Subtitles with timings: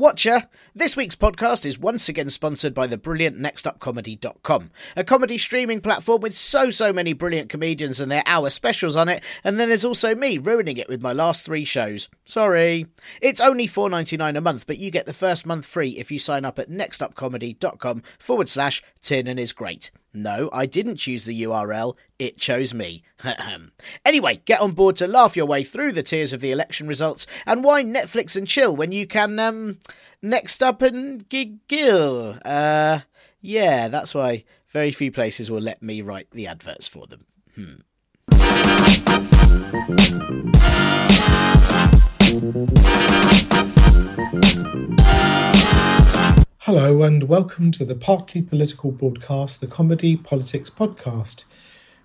[0.00, 5.82] Watcher, this week's podcast is once again sponsored by the brilliant nextupcomedy.com, a comedy streaming
[5.82, 9.68] platform with so, so many brilliant comedians and their hour specials on it, and then
[9.68, 12.08] there's also me ruining it with my last three shows.
[12.24, 12.86] Sorry.
[13.20, 16.46] It's only $4.99 a month, but you get the first month free if you sign
[16.46, 19.90] up at nextupcomedy.com forward slash tin and is great.
[20.12, 23.04] No, I didn't choose the URL, it chose me.
[24.04, 27.26] anyway, get on board to laugh your way through the tears of the election results
[27.46, 29.78] and why Netflix and chill when you can, um,
[30.20, 32.38] next up and giggle.
[32.44, 33.00] Uh,
[33.40, 37.26] yeah, that's why very few places will let me write the adverts for them.
[37.54, 37.80] Hmm.
[46.64, 51.44] Hello, and welcome to the Partly Political broadcast, the Comedy Politics Podcast.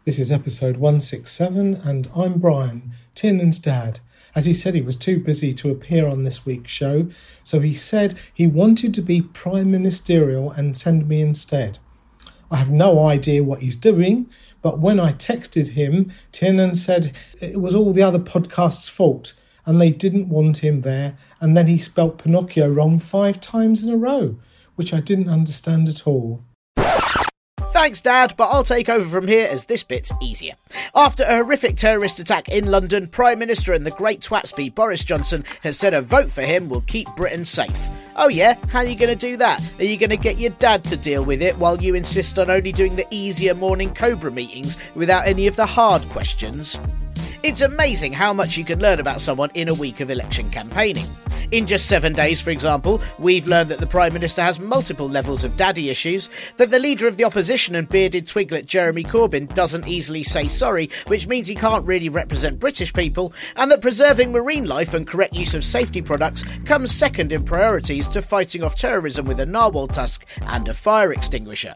[0.05, 3.99] This is episode 167, and I'm Brian, Tiernan's dad.
[4.33, 7.09] As he said, he was too busy to appear on this week's show,
[7.43, 11.79] so he said he wanted to be prime ministerial and send me instead.
[12.49, 14.29] I have no idea what he's doing,
[14.61, 19.33] but when I texted him, Tiernan said it was all the other podcasts' fault
[19.65, 23.91] and they didn't want him there, and then he spelt Pinocchio wrong five times in
[23.91, 24.37] a row,
[24.75, 26.43] which I didn't understand at all.
[27.75, 30.53] Thanks, Dad, but I'll take over from here as this bit's easier.
[30.95, 35.43] After a horrific terrorist attack in London, Prime Minister and the great twatsby Boris Johnson
[35.61, 37.77] has said a vote for him will keep Britain safe.
[38.15, 38.55] Oh, yeah?
[38.69, 39.61] How are you going to do that?
[39.77, 42.49] Are you going to get your dad to deal with it while you insist on
[42.49, 46.79] only doing the easier morning Cobra meetings without any of the hard questions?
[47.45, 51.06] It's amazing how much you can learn about someone in a week of election campaigning.
[51.51, 55.44] In just seven days, for example, we've learned that the Prime Minister has multiple levels
[55.44, 59.88] of daddy issues, that the leader of the opposition and bearded twiglet Jeremy Corbyn doesn't
[59.88, 64.66] easily say sorry, which means he can't really represent British people, and that preserving marine
[64.66, 69.27] life and correct use of safety products comes second in priorities to fighting off terrorism
[69.27, 71.75] with a narwhal tusk and a fire extinguisher.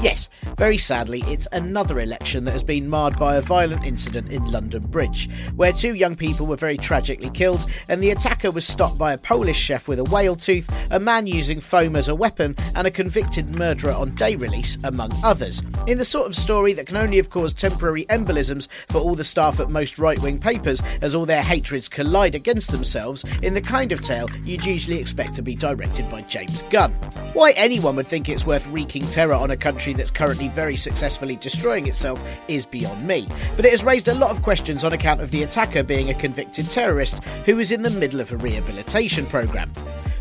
[0.00, 4.44] Yes, very sadly, it's another election that has been marred by a violent incident in
[4.46, 8.96] London Bridge, where two young people were very tragically killed, and the attacker was stopped
[8.96, 12.54] by a Polish chef with a whale tooth, a man using foam as a weapon,
[12.76, 15.62] and a convicted murderer on day release, among others.
[15.88, 19.24] In the sort of story that can only have caused temporary embolisms for all the
[19.24, 23.60] staff at most right wing papers as all their hatreds collide against themselves, in the
[23.60, 26.92] kind of tale you'd usually expect to be directed by James Gunn.
[27.32, 31.36] Why anyone would think it's worth wreaking terror on a country that's currently very successfully
[31.36, 33.28] destroying itself is beyond me.
[33.56, 36.14] But it has raised a lot of questions on account of the attacker being a
[36.14, 39.72] convicted terrorist who is in the middle of a rehabilitation programme.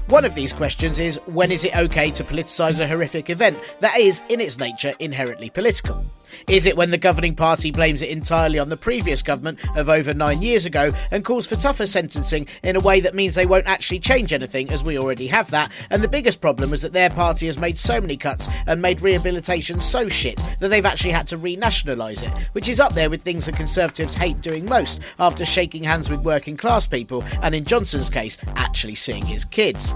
[0.08, 4.00] One of these questions is when is it okay to politicise a horrific event that
[4.00, 6.06] is, in its nature, inherently political?
[6.48, 10.14] Is it when the governing party blames it entirely on the previous government of over
[10.14, 13.68] nine years ago and calls for tougher sentencing in a way that means they won't
[13.68, 15.72] actually change anything, as we already have that?
[15.90, 19.02] And the biggest problem is that their party has made so many cuts and made
[19.02, 23.22] rehabilitation so shit that they've actually had to renationalise it, which is up there with
[23.22, 27.66] things that Conservatives hate doing most after shaking hands with working class people and, in
[27.66, 29.96] Johnson's case, actually seeing his kids.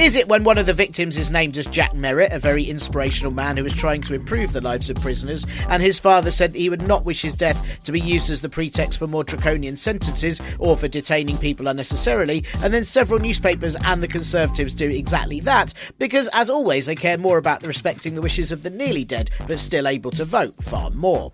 [0.00, 3.32] Is it when one of the victims is named as Jack Merritt, a very inspirational
[3.32, 6.70] man who is trying to improve the lives of prisoners, and his father said he
[6.70, 10.40] would not wish his death to be used as the pretext for more draconian sentences
[10.58, 15.72] or for detaining people unnecessarily, and then several newspapers and the Conservatives do exactly that,
[15.98, 19.58] because as always they care more about respecting the wishes of the nearly dead but
[19.58, 21.32] still able to vote far more.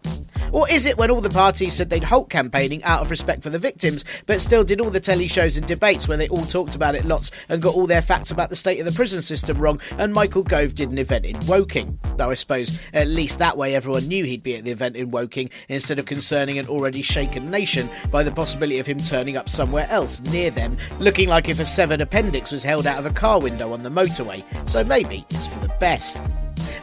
[0.53, 3.51] Or is it when all the parties said they'd halt campaigning out of respect for
[3.51, 6.75] the victims, but still did all the telly shows and debates where they all talked
[6.75, 9.59] about it lots and got all their facts about the state of the prison system
[9.59, 11.99] wrong, and Michael Gove did an event in Woking.
[12.17, 15.11] Though I suppose at least that way everyone knew he'd be at the event in
[15.11, 19.49] Woking instead of concerning an already shaken nation by the possibility of him turning up
[19.49, 23.11] somewhere else near them, looking like if a severed appendix was held out of a
[23.11, 24.43] car window on the motorway.
[24.69, 26.21] So maybe it's for the best.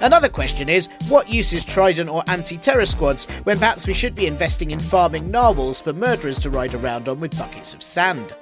[0.01, 4.15] Another question is what use is Trident or anti terror squads when perhaps we should
[4.15, 8.33] be investing in farming narwhals for murderers to ride around on with buckets of sand?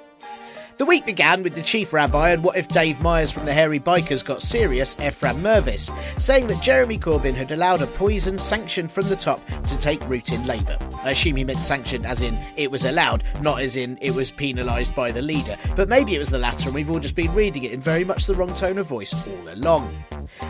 [0.78, 3.78] The week began with the chief rabbi and what if Dave Myers from the Hairy
[3.78, 5.90] Bikers got serious, Ephraim Mirvis,
[6.20, 10.32] saying that Jeremy Corbyn had allowed a poison sanctioned from the top to take root
[10.32, 10.78] in Labour.
[11.04, 14.30] I assume he meant sanctioned as in it was allowed, not as in it was
[14.30, 15.58] penalised by the leader.
[15.76, 18.04] But maybe it was the latter and we've all just been reading it in very
[18.04, 20.04] much the wrong tone of voice all along.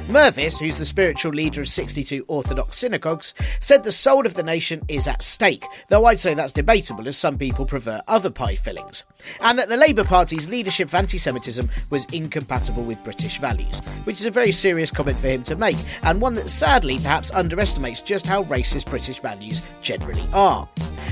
[0.09, 4.83] Mirvis, who's the spiritual leader of 62 Orthodox synagogues, said the soul of the nation
[4.89, 9.05] is at stake, though I'd say that's debatable as some people prefer other pie fillings,
[9.41, 14.21] and that the Labour Party's leadership of anti Semitism was incompatible with British values, which
[14.21, 18.03] is a very serious comment for him to make, and one that sadly perhaps underestimates
[18.03, 20.69] just how racist British values generally are.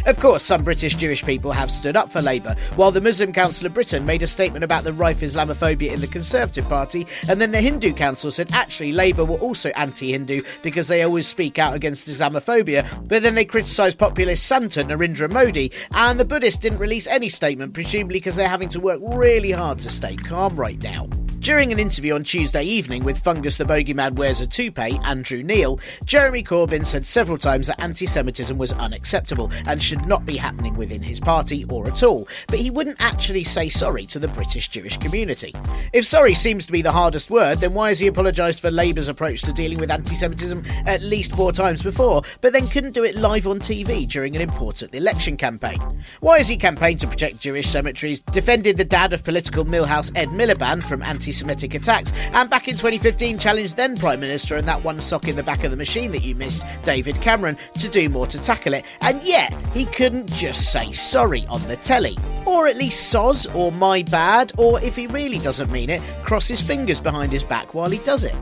[0.06, 3.66] Of course, some British Jewish people have stood up for Labour, while the Muslim Council
[3.66, 7.52] of Britain made a statement about the rife Islamophobia in the Conservative Party, and then
[7.52, 11.74] the Hindu Council said actually Labour were also anti Hindu because they always speak out
[11.74, 17.06] against Islamophobia, but then they criticised populist Santa Narendra Modi, and the Buddhists didn't release
[17.06, 21.08] any statement, presumably because they're having to work really hard to stay calm right now.
[21.40, 25.80] During an interview on Tuesday evening with Fungus the Bogeyman Wears a Toupee, Andrew Neil,
[26.04, 30.76] Jeremy Corbyn said several times that anti Semitism was unacceptable and should not be happening
[30.76, 34.68] within his party or at all, but he wouldn't actually say sorry to the British
[34.68, 35.54] Jewish community.
[35.94, 39.08] If sorry seems to be the hardest word, then why has he apologised for Labour's
[39.08, 43.04] approach to dealing with anti Semitism at least four times before, but then couldn't do
[43.04, 46.04] it live on TV during an important election campaign?
[46.20, 50.28] Why has he campaigned to protect Jewish cemeteries, defended the dad of political Milhouse Ed
[50.28, 54.82] Miliband from anti Semitic attacks, and back in 2015 challenged then Prime Minister and that
[54.84, 58.08] one sock in the back of the machine that you missed, David Cameron, to do
[58.08, 62.16] more to tackle it, and yet he couldn't just say sorry on the telly.
[62.46, 66.48] Or at least soz, or my bad, or if he really doesn't mean it, cross
[66.48, 68.34] his fingers behind his back while he does it.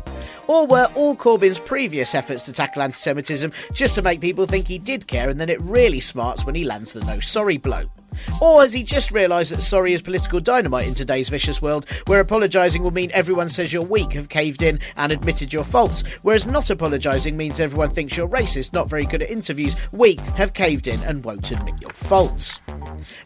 [0.47, 4.67] Or were all Corbyn's previous efforts to tackle anti Semitism just to make people think
[4.67, 7.89] he did care and then it really smarts when he lands the no sorry blow?
[8.41, 12.21] Or has he just realised that sorry is political dynamite in today's vicious world, where
[12.21, 16.47] apologising will mean everyone says you're weak, have caved in, and admitted your faults, whereas
[16.47, 20.87] not apologising means everyone thinks you're racist, not very good at interviews, weak, have caved
[20.87, 22.61] in, and won't admit your faults?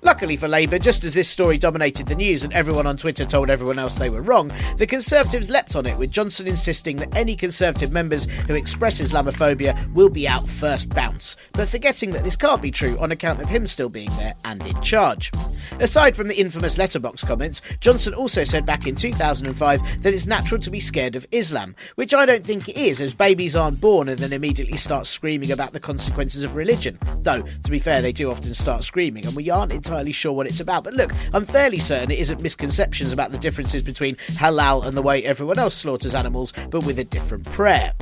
[0.03, 3.51] Luckily for Labour, just as this story dominated the news and everyone on Twitter told
[3.51, 7.37] everyone else they were wrong, the Conservatives leapt on it, with Johnson insisting that any
[7.37, 12.63] Conservative members who express Islamophobia will be out first bounce, but forgetting that this can't
[12.63, 15.33] be true on account of him still being there and in charge.
[15.81, 20.61] Aside from the infamous letterbox comments, Johnson also said back in 2005 that it's natural
[20.61, 24.09] to be scared of Islam, which I don't think it is, as babies aren't born
[24.09, 26.99] and then immediately start screaming about the consequences of religion.
[27.23, 30.47] Though, to be fair, they do often start screaming, and we aren't entirely sure what
[30.47, 30.85] it's about.
[30.85, 35.03] But look, I'm fairly certain it isn't misconceptions about the differences between halal and the
[35.03, 37.93] way everyone else slaughters animals, but with a different prayer.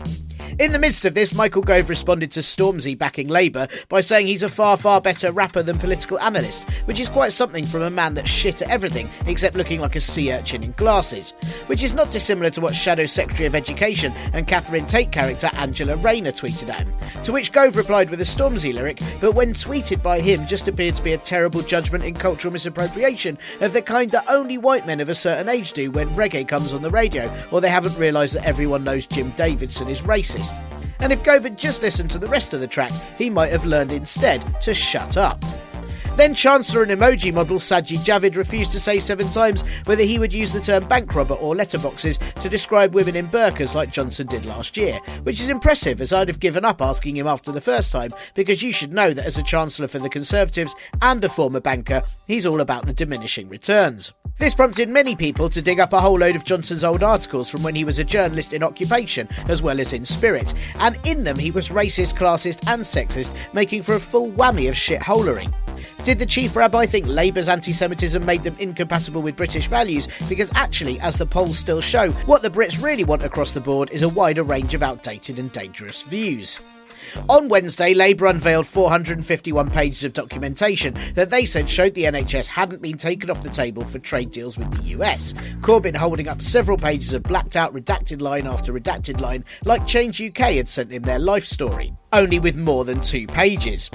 [0.58, 4.42] In the midst of this, Michael Gove responded to Stormzy backing Labour by saying he's
[4.42, 8.14] a far, far better rapper than political analyst, which is quite something from a man
[8.14, 11.32] that's shit at everything except looking like a sea urchin in glasses.
[11.66, 15.96] Which is not dissimilar to what Shadow Secretary of Education and Catherine Tate character Angela
[15.96, 17.22] Rayner tweeted at him.
[17.24, 20.96] To which Gove replied with a Stormzy lyric, but when tweeted by him, just appeared
[20.96, 25.00] to be a terrible judgment in cultural misappropriation of the kind that only white men
[25.00, 28.34] of a certain age do when reggae comes on the radio, or they haven't realised
[28.34, 30.56] that everyone knows Jim Davidson is racist.
[31.00, 33.64] And if Gove had just listened to the rest of the track, he might have
[33.64, 35.42] learned instead to shut up.
[36.20, 40.34] Then Chancellor and emoji model Sajid Javid refused to say seven times whether he would
[40.34, 44.44] use the term bank robber or letterboxes to describe women in burqas like Johnson did
[44.44, 47.90] last year, which is impressive as I'd have given up asking him after the first
[47.90, 51.58] time because you should know that as a Chancellor for the Conservatives and a former
[51.58, 54.12] banker, he's all about the diminishing returns.
[54.36, 57.62] This prompted many people to dig up a whole load of Johnson's old articles from
[57.62, 61.38] when he was a journalist in occupation as well as in spirit, and in them
[61.38, 65.50] he was racist, classist, and sexist, making for a full whammy of shitholery.
[66.04, 70.08] Did the chief rabbi think Labour's anti Semitism made them incompatible with British values?
[70.28, 73.90] Because actually, as the polls still show, what the Brits really want across the board
[73.90, 76.58] is a wider range of outdated and dangerous views.
[77.28, 82.82] On Wednesday, Labour unveiled 451 pages of documentation that they said showed the NHS hadn't
[82.82, 85.32] been taken off the table for trade deals with the US.
[85.60, 90.20] Corbyn holding up several pages of blacked out redacted line after redacted line, like Change
[90.20, 93.90] UK had sent him their life story, only with more than two pages.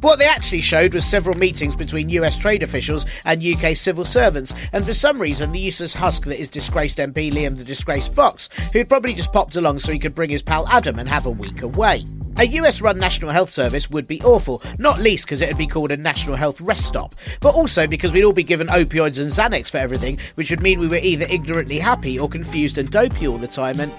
[0.00, 4.54] What they actually showed was several meetings between US trade officials and UK civil servants,
[4.72, 8.48] and for some reason, the useless husk that is disgraced MP Liam the Disgraced Fox,
[8.72, 11.30] who'd probably just popped along so he could bring his pal Adam and have a
[11.30, 12.04] week away.
[12.36, 15.68] A US run National Health Service would be awful, not least because it would be
[15.68, 19.30] called a National Health Rest Stop, but also because we'd all be given opioids and
[19.30, 23.28] Xanax for everything, which would mean we were either ignorantly happy or confused and dopey
[23.28, 23.92] all the time, and.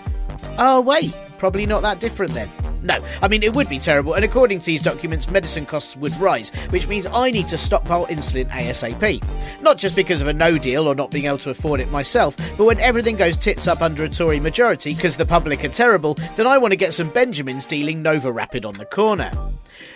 [0.58, 2.50] Oh, wait, probably not that different then.
[2.82, 6.16] No, I mean, it would be terrible, and according to these documents, medicine costs would
[6.18, 9.24] rise, which means I need to stockpile insulin ASAP.
[9.62, 12.38] Not just because of a no deal or not being able to afford it myself,
[12.58, 16.14] but when everything goes tits up under a Tory majority because the public are terrible,
[16.36, 19.32] then I want to get some Benjamins dealing NovoRapid on the corner.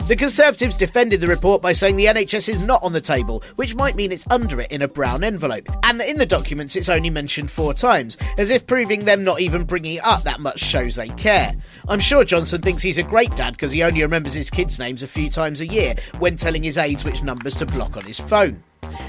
[0.08, 3.76] The Conservatives defended the report by saying the NHS is not on the table, which
[3.76, 6.90] might mean it's under it in a brown envelope, and that in the documents it's
[6.90, 10.60] only mentioned four times, as if proving them not even bringing it up that much
[10.60, 11.56] shows they care.
[11.88, 15.04] I'm sure Johnson thinks he's a great dad because he only remembers his kids' names
[15.04, 18.20] a few times a year when telling his aides which numbers to block on his
[18.20, 18.64] phone.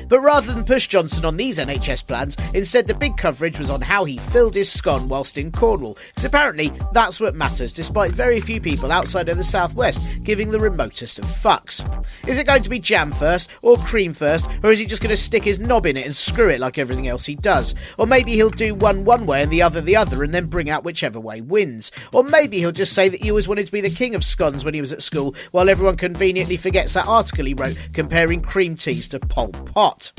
[0.08, 3.80] But rather than push Johnson on these NHS plans, instead the big coverage was on
[3.80, 8.40] how he filled his scone whilst in Cornwall, because apparently that's what matters, despite very
[8.40, 11.80] few people outside of the southwest giving the remotest of fucks.
[12.26, 15.10] Is it going to be jam first, or cream first, or is he just going
[15.10, 17.74] to stick his knob in it and screw it like everything else he does?
[17.98, 20.70] Or maybe he'll do one one way and the other the other, and then bring
[20.70, 21.90] out whichever way wins.
[22.12, 24.64] Or maybe he'll just say that he always wanted to be the king of scones
[24.64, 28.76] when he was at school, while everyone conveniently forgets that article he wrote comparing cream
[28.76, 30.12] teas to Pol Pot.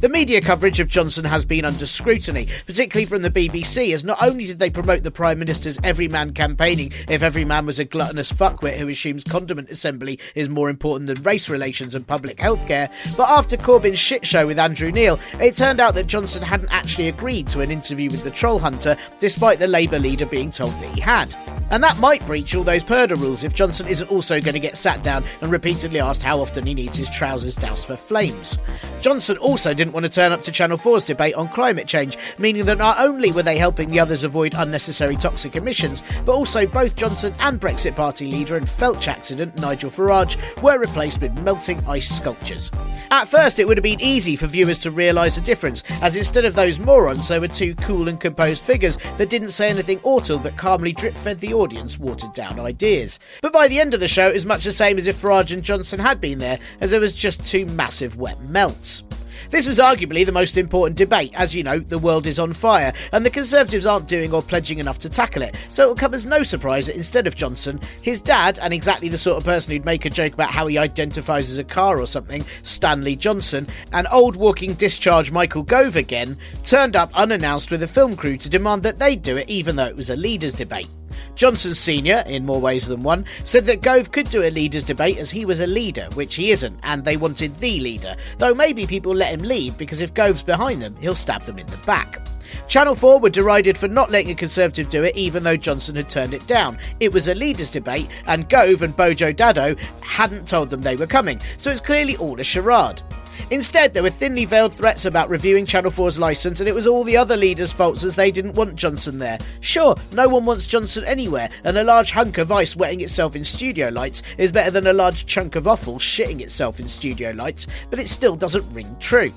[0.00, 4.22] The media coverage of Johnson has been under scrutiny, particularly from the BBC, as not
[4.22, 8.30] only did they promote the Prime Minister's everyman campaigning if every man was a gluttonous
[8.30, 12.90] fuckwit who assumes condiment assembly is more important than race relations and public health care,
[13.16, 17.08] but after Corbyn's shit show with Andrew Neil, it turned out that Johnson hadn't actually
[17.08, 20.94] agreed to an interview with the troll hunter, despite the Labour leader being told that
[20.94, 21.34] he had.
[21.70, 24.76] And that might breach all those Purdah rules if Johnson isn't also going to get
[24.76, 28.58] sat down and repeatedly asked how often he needs his trousers doused for flames.
[29.00, 32.64] Johnson also didn't want to turn up to Channel 4's debate on climate change, meaning
[32.66, 36.94] that not only were they helping the others avoid unnecessary toxic emissions, but also both
[36.94, 42.08] Johnson and Brexit Party leader and Felch accident Nigel Farage were replaced with melting ice
[42.08, 42.70] sculptures.
[43.10, 46.44] At first, it would have been easy for viewers to realise the difference, as instead
[46.44, 50.18] of those morons, there were two cool and composed figures that didn't say anything awful
[50.38, 53.20] but calmly drip fed the audience watered down ideas.
[53.40, 55.52] But by the end of the show, it was much the same as if Farage
[55.52, 59.04] and Johnson had been there, as there was just two massive wet melts.
[59.50, 62.92] This was arguably the most important debate, as you know, the world is on fire,
[63.12, 66.26] and the Conservatives aren't doing or pledging enough to tackle it, so it'll come as
[66.26, 69.84] no surprise that instead of Johnson, his dad, and exactly the sort of person who'd
[69.84, 74.06] make a joke about how he identifies as a car or something, Stanley Johnson, and
[74.10, 78.82] old walking discharge Michael Gove again, turned up unannounced with a film crew to demand
[78.82, 80.88] that they do it even though it was a leaders' debate.
[81.34, 85.18] Johnson Sr., in more ways than one, said that Gove could do a leaders' debate
[85.18, 88.86] as he was a leader, which he isn't, and they wanted the leader, though maybe
[88.86, 92.26] people let him lead because if Gove's behind them, he'll stab them in the back.
[92.66, 96.08] Channel 4 were derided for not letting a Conservative do it, even though Johnson had
[96.08, 96.78] turned it down.
[97.00, 101.06] It was a leaders' debate, and Gove and Bojo Dado hadn't told them they were
[101.06, 103.02] coming, so it's clearly all a charade.
[103.50, 107.04] Instead, there were thinly veiled threats about reviewing Channel 4's licence, and it was all
[107.04, 109.38] the other leaders' faults as they didn't want Johnson there.
[109.60, 113.44] Sure, no one wants Johnson anywhere, and a large hunk of ice wetting itself in
[113.44, 117.66] studio lights is better than a large chunk of offal shitting itself in studio lights,
[117.90, 119.32] but it still doesn't ring true.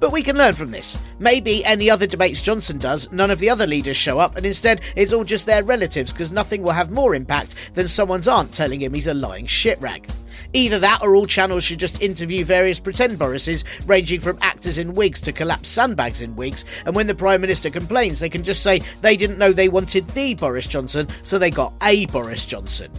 [0.00, 0.96] But we can learn from this.
[1.18, 4.80] Maybe any other debates Johnson does, none of the other leaders show up, and instead
[4.96, 8.80] it's all just their relatives because nothing will have more impact than someone's aunt telling
[8.80, 10.08] him he's a lying shitrag.
[10.52, 14.94] Either that or all channels should just interview various pretend Borises, ranging from actors in
[14.94, 18.62] wigs to collapsed sandbags in wigs, and when the Prime Minister complains, they can just
[18.62, 22.90] say they didn't know they wanted the Boris Johnson, so they got a Boris Johnson.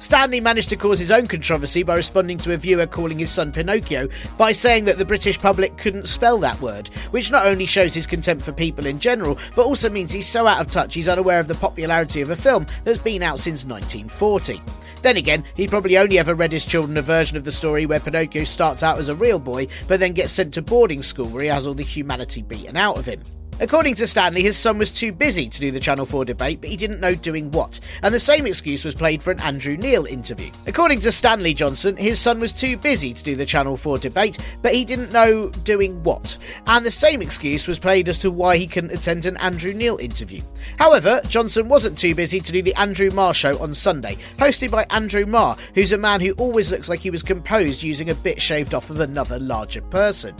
[0.00, 3.52] Stanley managed to cause his own controversy by responding to a viewer calling his son
[3.52, 4.08] Pinocchio
[4.38, 8.06] by saying that the British public couldn't spell that word, which not only shows his
[8.06, 11.38] contempt for people in general, but also means he's so out of touch he's unaware
[11.38, 14.62] of the popularity of a film that's been out since 1940.
[15.02, 18.00] Then again, he probably only ever read his children a version of the story where
[18.00, 21.42] Pinocchio starts out as a real boy, but then gets sent to boarding school where
[21.42, 23.22] he has all the humanity beaten out of him.
[23.62, 26.70] According to Stanley, his son was too busy to do the Channel 4 debate, but
[26.70, 30.06] he didn't know doing what, and the same excuse was played for an Andrew Neil
[30.06, 30.50] interview.
[30.66, 34.38] According to Stanley Johnson, his son was too busy to do the Channel 4 debate,
[34.62, 36.38] but he didn't know doing what,
[36.68, 39.98] and the same excuse was played as to why he couldn't attend an Andrew Neil
[39.98, 40.40] interview.
[40.78, 44.86] However, Johnson wasn't too busy to do the Andrew Marr show on Sunday, hosted by
[44.88, 48.40] Andrew Marr, who's a man who always looks like he was composed using a bit
[48.40, 50.34] shaved off of another larger person.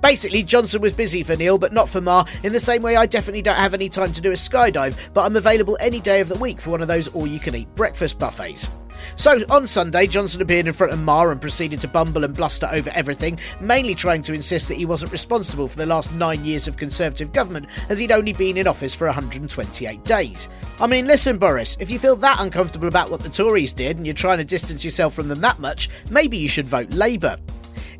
[0.00, 3.06] Basically, Johnson was busy for Neil, but not for Marr, in the same way I
[3.06, 6.28] definitely don't have any time to do a skydive, but I'm available any day of
[6.28, 8.68] the week for one of those all you can eat breakfast buffets.
[9.16, 12.68] So on Sunday, Johnson appeared in front of Marr and proceeded to bumble and bluster
[12.70, 16.68] over everything, mainly trying to insist that he wasn't responsible for the last nine years
[16.68, 20.48] of Conservative government, as he'd only been in office for 128 days.
[20.80, 24.06] I mean, listen, Boris, if you feel that uncomfortable about what the Tories did and
[24.06, 27.38] you're trying to distance yourself from them that much, maybe you should vote Labour.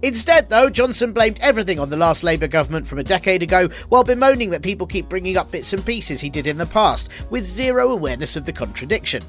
[0.02, 4.04] Instead, though, Johnson blamed everything on the last Labour government from a decade ago, while
[4.04, 7.44] bemoaning that people keep bringing up bits and pieces he did in the past, with
[7.44, 9.22] zero awareness of the contradiction.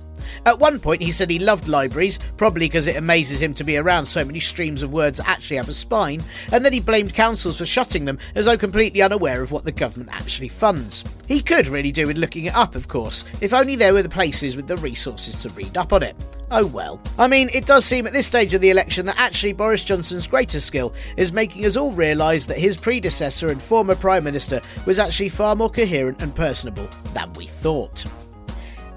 [0.45, 3.77] At one point, he said he loved libraries, probably because it amazes him to be
[3.77, 7.13] around so many streams of words that actually have a spine, and then he blamed
[7.13, 11.03] councils for shutting them as though completely unaware of what the government actually funds.
[11.27, 14.09] He could really do with looking it up, of course, if only there were the
[14.09, 16.15] places with the resources to read up on it.
[16.53, 16.99] Oh well.
[17.17, 20.27] I mean, it does seem at this stage of the election that actually Boris Johnson's
[20.27, 24.99] greatest skill is making us all realise that his predecessor and former Prime Minister was
[24.99, 28.05] actually far more coherent and personable than we thought.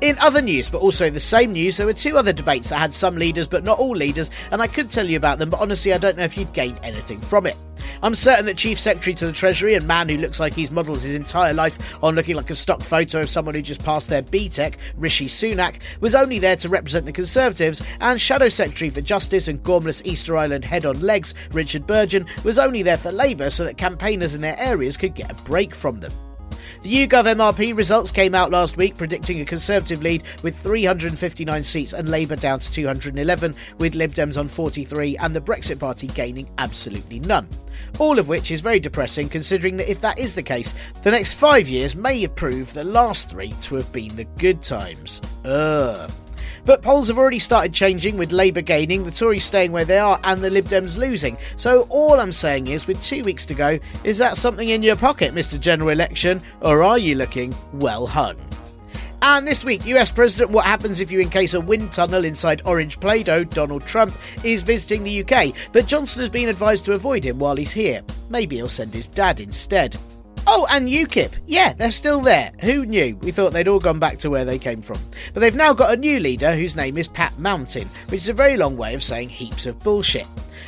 [0.00, 2.92] In other news, but also the same news, there were two other debates that had
[2.92, 5.94] some leaders but not all leaders, and I could tell you about them, but honestly,
[5.94, 7.56] I don't know if you'd gain anything from it.
[8.02, 11.00] I'm certain that Chief Secretary to the Treasury and man who looks like he's modelled
[11.00, 14.22] his entire life on looking like a stock photo of someone who just passed their
[14.22, 19.48] BTEC, Rishi Sunak, was only there to represent the Conservatives, and Shadow Secretary for Justice
[19.48, 23.64] and Gormless Easter Island head on legs, Richard Burgon, was only there for Labour so
[23.64, 26.12] that campaigners in their areas could get a break from them.
[26.84, 31.94] The YouGov MRP results came out last week predicting a Conservative lead with 359 seats
[31.94, 36.46] and Labour down to 211, with Lib Dems on 43 and the Brexit Party gaining
[36.58, 37.48] absolutely none.
[37.98, 41.32] All of which is very depressing considering that if that is the case, the next
[41.32, 45.22] five years may have proved the last three to have been the good times.
[45.46, 46.10] Ugh.
[46.64, 50.18] But polls have already started changing, with Labour gaining, the Tories staying where they are,
[50.24, 51.36] and the Lib Dems losing.
[51.56, 54.96] So all I'm saying is, with two weeks to go, is that something in your
[54.96, 55.60] pocket, Mr.
[55.60, 58.36] General Election, or are you looking well hung?
[59.20, 63.00] And this week, US President What Happens If You Encase a Wind Tunnel Inside Orange
[63.00, 67.24] Play Doh, Donald Trump, is visiting the UK, but Johnson has been advised to avoid
[67.24, 68.02] him while he's here.
[68.28, 69.96] Maybe he'll send his dad instead.
[70.46, 71.32] Oh, and UKIP.
[71.46, 72.52] Yeah, they're still there.
[72.60, 73.16] Who knew?
[73.22, 74.98] We thought they'd all gone back to where they came from.
[75.32, 78.34] But they've now got a new leader whose name is Pat Mountain, which is a
[78.34, 80.26] very long way of saying heaps of bullshit.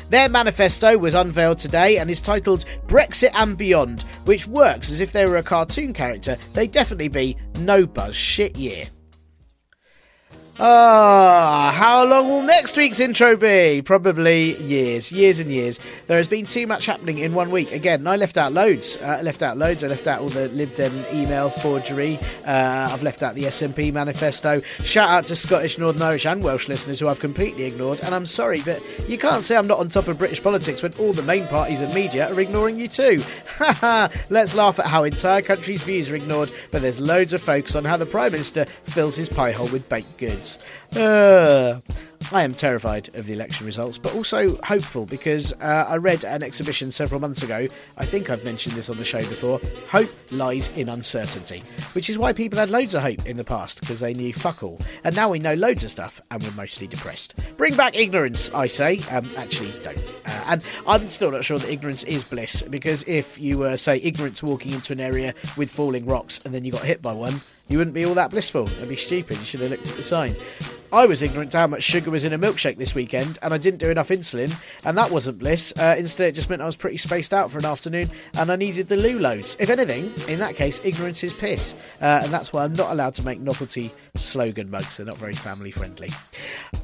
[0.09, 5.13] Their manifesto was unveiled today and is titled Brexit and Beyond, which works as if
[5.13, 6.37] they were a cartoon character.
[6.55, 8.89] They'd definitely be no buzz shit year.
[10.59, 13.83] Ah, how long will next week's intro be?
[13.83, 15.79] Probably years, years and years.
[16.07, 17.73] There has been too much happening in one week.
[17.73, 18.97] Again, I left out loads.
[18.97, 19.85] Uh, I left out loads.
[19.85, 22.19] I left out all the Lib Dem email forgery.
[22.47, 24.63] Uh, I've left out the SNP manifesto.
[24.83, 28.01] Shout out to Scottish, Northern Irish, and Welsh listeners who I've completely ignored.
[28.01, 30.95] And I'm sorry, but you can't say I'm not on top of British politics when
[30.95, 33.23] all the main parties and media are ignoring you too.
[33.59, 37.77] Haha, let's laugh at how entire countries' views are ignored, but there's loads of focus
[37.77, 40.46] on how the Prime Minister fills his pie hole with baked goods.
[40.47, 41.81] States uh,
[42.33, 46.43] I am terrified of the election results, but also hopeful because uh, I read an
[46.43, 47.69] exhibition several months ago.
[47.97, 49.61] I think I've mentioned this on the show before.
[49.91, 53.81] Hope lies in uncertainty, which is why people had loads of hope in the past
[53.81, 54.81] because they knew fuck all.
[55.05, 57.35] And now we know loads of stuff and we're mostly depressed.
[57.57, 58.99] Bring back ignorance, I say.
[59.11, 60.13] Um, actually, don't.
[60.27, 63.99] Uh, and I'm still not sure that ignorance is bliss because if you were, say,
[63.99, 67.41] ignorant walking into an area with falling rocks and then you got hit by one,
[67.69, 68.65] you wouldn't be all that blissful.
[68.65, 69.39] That'd be stupid.
[69.39, 70.35] You should have looked at the sign.
[70.93, 73.59] I was ignorant to how much sugar was in a milkshake this weekend, and I
[73.59, 75.73] didn't do enough insulin, and that wasn't bliss.
[75.77, 78.57] Uh, instead, it just meant I was pretty spaced out for an afternoon, and I
[78.57, 79.57] needed the loo loads.
[79.59, 83.15] If anything, in that case, ignorance is piss, uh, and that's why I'm not allowed
[83.17, 84.97] to make novelty slogan mugs.
[84.97, 86.11] They're not very family friendly.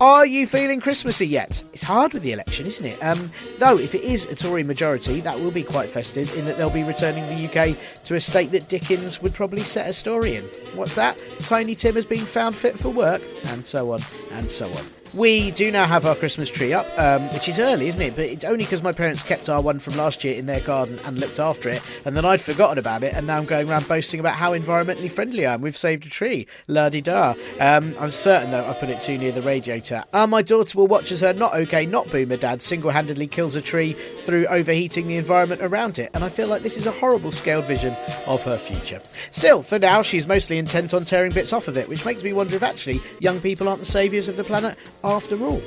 [0.01, 1.63] Are you feeling Christmassy yet?
[1.73, 3.03] It's hard with the election, isn't it?
[3.03, 6.57] Um, though, if it is a Tory majority, that will be quite festive in that
[6.57, 10.37] they'll be returning the UK to a state that Dickens would probably set a story
[10.37, 10.45] in.
[10.75, 11.23] What's that?
[11.41, 14.01] Tiny Tim has been found fit for work, and so on
[14.33, 15.02] and so on.
[15.15, 18.17] We do now have our Christmas tree up, um, which is early, isn't it?
[18.17, 20.99] But it's only because my parents kept our one from last year in their garden
[21.05, 23.87] and looked after it, and then I'd forgotten about it, and now I'm going around
[23.89, 25.61] boasting about how environmentally friendly I am.
[25.61, 27.35] We've saved a tree, la di da.
[27.61, 30.05] Um, I'm certain though I've put it too near the radiator.
[30.13, 33.63] And my daughter will watch as her not okay, not boomer dad single-handedly kills a
[33.63, 37.33] tree through overheating the environment around it, and I feel like this is a horrible
[37.33, 37.95] scaled vision
[38.27, 39.01] of her future.
[39.31, 42.33] Still, for now, she's mostly intent on tearing bits off of it, which makes me
[42.33, 45.63] wonder if actually young people aren't the saviours of the planet after all.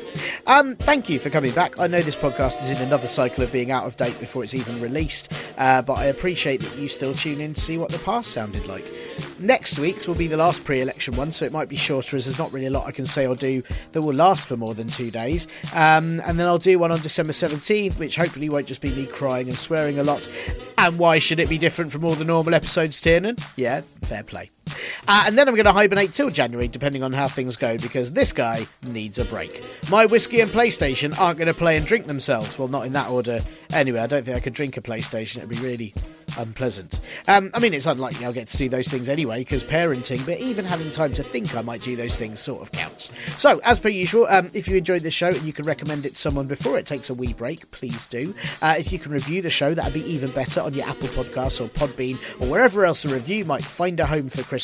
[0.48, 1.80] Um, thank you for coming back.
[1.80, 4.54] I know this podcast is in another cycle of being out of date before it's
[4.54, 8.00] even released, uh, but I appreciate that you still tune in to see what the
[8.00, 8.92] past sounded like.
[9.40, 12.26] Next week's will be the last pre election one, so it might be shorter as
[12.26, 14.74] there's not really a lot I can say or do that will last for more
[14.74, 15.48] than two days.
[15.74, 19.06] Um, and then I'll do one on December 17th, which hopefully won't just be me
[19.06, 20.30] crying and swearing a lot.
[20.78, 23.38] And why should it be different from all the normal episodes, Tiernan?
[23.56, 24.52] Yeah, fair play.
[25.08, 28.14] Uh, and then I'm going to hibernate till January, depending on how things go, because
[28.14, 29.64] this guy needs a break.
[29.88, 32.58] My whiskey and PlayStation aren't going to play and drink themselves.
[32.58, 33.40] Well, not in that order.
[33.72, 35.38] Anyway, I don't think I could drink a PlayStation.
[35.38, 35.94] It'd be really
[36.38, 37.00] unpleasant.
[37.28, 40.40] Um, I mean, it's unlikely I'll get to do those things anyway because parenting, but
[40.40, 43.12] even having time to think I might do those things sort of counts.
[43.38, 46.16] So, as per usual, um, if you enjoyed the show and you can recommend it
[46.16, 48.34] to someone before it takes a wee break, please do.
[48.62, 51.64] Uh, if you can review the show, that'd be even better on your Apple Podcasts
[51.64, 54.55] or Podbean or wherever else a review might find a home for Christmas,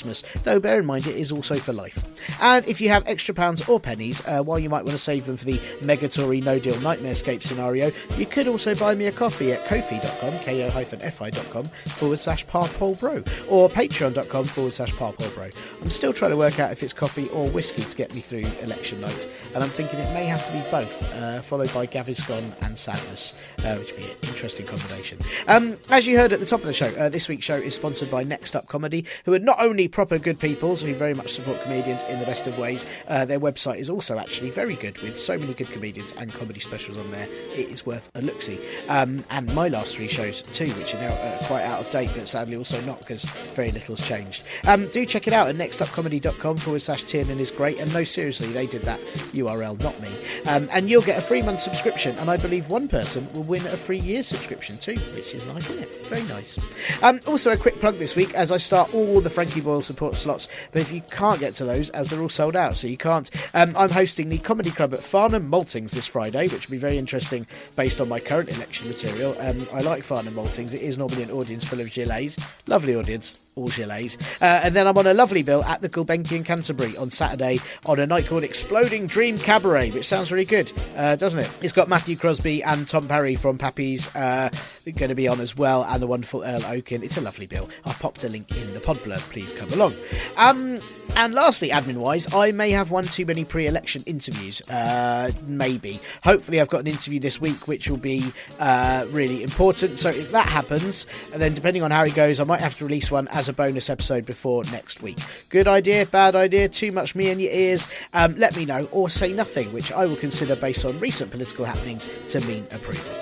[0.44, 2.06] though bear in mind it is also for life.
[2.42, 5.26] And if you have extra pounds or pennies, uh, while you might want to save
[5.26, 9.12] them for the Megatory No Deal Nightmare Escape scenario, you could also buy me a
[9.12, 15.54] coffee at kofi.com, ko-fi.com forward slash parpolbro or patreon.com forward slash parpolbro.
[15.82, 18.46] I'm still trying to work out if it's coffee or whiskey to get me through
[18.62, 22.54] election night, and I'm thinking it may have to be both, uh, followed by Gaviscon
[22.62, 25.18] and Sadness, uh, which would be an interesting combination.
[25.48, 27.76] Um, as you heard at the top of the show, uh, this week's show is
[27.76, 31.34] sponsored by Next Up Comedy, who are not only proper good peoples who very much
[31.34, 34.98] support comedians in the best of ways, uh, their website is also actually very good
[35.00, 37.28] with so many good comedians and comedy specials on there.
[37.54, 38.60] It is worth a look see.
[38.88, 42.10] Um, and my last three shows too, which are now uh, quite out of date,
[42.16, 43.24] but sadly also not because
[43.56, 44.44] very little's changed.
[44.68, 47.80] Um, do check it out at nextupcomedy.com forward slash Tiernan is great.
[47.80, 49.00] And no, seriously, they did that
[49.34, 50.10] URL, not me.
[50.48, 53.66] Um, and you'll get a free month subscription, and I believe one person will win
[53.68, 56.08] a free year subscription too, which is nice, isn't it?
[56.08, 56.60] Very nice.
[57.04, 60.48] Um, also, a quick plug this week as I start all the Frankie Support slots,
[60.72, 63.30] but if you can't get to those, as they're all sold out, so you can't,
[63.54, 66.98] um, I'm hosting the Comedy Club at Farnham Maltings this Friday, which will be very
[66.98, 69.36] interesting based on my current election material.
[69.40, 72.38] Um, I like Farnham Maltings, it is normally an audience full of gilets.
[72.68, 74.18] Lovely audience gilets.
[74.42, 78.00] Uh, and then I'm on a lovely bill at the Gulbenkian Canterbury on Saturday on
[78.00, 81.50] a night called Exploding Dream Cabaret, which sounds really good, uh, doesn't it?
[81.62, 84.50] It's got Matthew Crosby and Tom Parry from Pappy's uh,
[84.86, 87.04] going to be on as well, and the wonderful Earl Okin.
[87.04, 87.70] It's a lovely bill.
[87.86, 89.20] I've popped a link in the pod blurb.
[89.32, 89.94] Please come along.
[90.38, 90.78] Um,
[91.16, 94.62] and lastly, admin wise, I may have one too many pre election interviews.
[94.70, 96.00] Uh, maybe.
[96.24, 100.00] Hopefully, I've got an interview this week which will be uh, really important.
[100.00, 102.86] So if that happens, and then depending on how it goes, I might have to
[102.86, 105.18] release one as a bonus episode before next week.
[105.50, 107.88] Good idea, bad idea, too much me in your ears?
[108.14, 111.66] Um, let me know, or say nothing, which I will consider based on recent political
[111.66, 113.16] happenings to mean approval.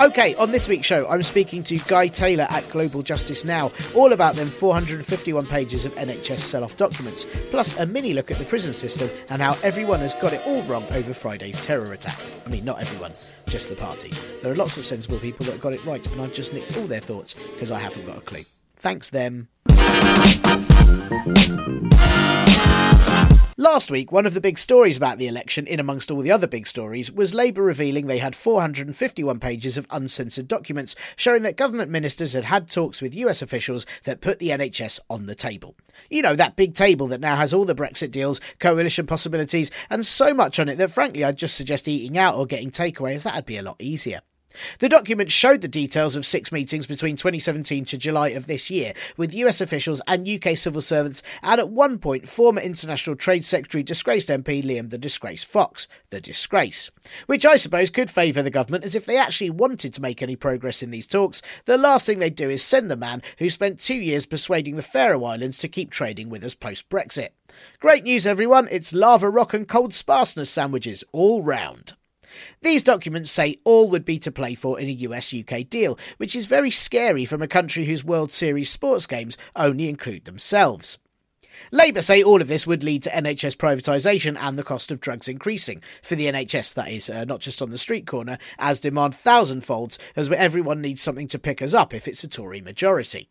[0.00, 4.12] Okay, on this week's show, I'm speaking to Guy Taylor at Global Justice Now, all
[4.12, 8.44] about them 451 pages of NHS sell off documents, plus a mini look at the
[8.44, 12.18] prison system and how everyone has got it all wrong over Friday's terror attack.
[12.44, 13.12] I mean, not everyone,
[13.46, 14.12] just the party.
[14.42, 16.86] There are lots of sensible people that got it right, and I've just nicked all
[16.86, 18.44] their thoughts because I haven't got a clue.
[18.76, 19.48] Thanks, them.
[23.58, 26.46] Last week, one of the big stories about the election, in amongst all the other
[26.46, 31.90] big stories, was Labour revealing they had 451 pages of uncensored documents showing that government
[31.90, 35.74] ministers had had talks with US officials that put the NHS on the table.
[36.08, 40.06] You know, that big table that now has all the Brexit deals, coalition possibilities, and
[40.06, 43.24] so much on it that frankly I'd just suggest eating out or getting takeaway as
[43.24, 44.20] that'd be a lot easier.
[44.78, 48.92] The document showed the details of six meetings between 2017 to July of this year
[49.16, 53.82] with US officials and UK civil servants, and at one point, former International Trade Secretary,
[53.82, 56.90] disgraced MP Liam the Disgrace Fox, the disgrace.
[57.26, 60.36] Which I suppose could favour the government, as if they actually wanted to make any
[60.36, 63.80] progress in these talks, the last thing they'd do is send the man who spent
[63.80, 67.30] two years persuading the Faroe Islands to keep trading with us post Brexit.
[67.80, 68.68] Great news, everyone!
[68.70, 71.94] It's lava rock and cold sparseness sandwiches all round.
[72.62, 76.36] These documents say all would be to play for in a US UK deal, which
[76.36, 80.98] is very scary from a country whose World Series sports games only include themselves.
[81.70, 85.28] Labour say all of this would lead to NHS privatisation and the cost of drugs
[85.28, 85.82] increasing.
[86.02, 89.98] For the NHS, that is, uh, not just on the street corner, as demand thousandfolds,
[90.14, 93.28] as everyone needs something to pick us up if it's a Tory majority.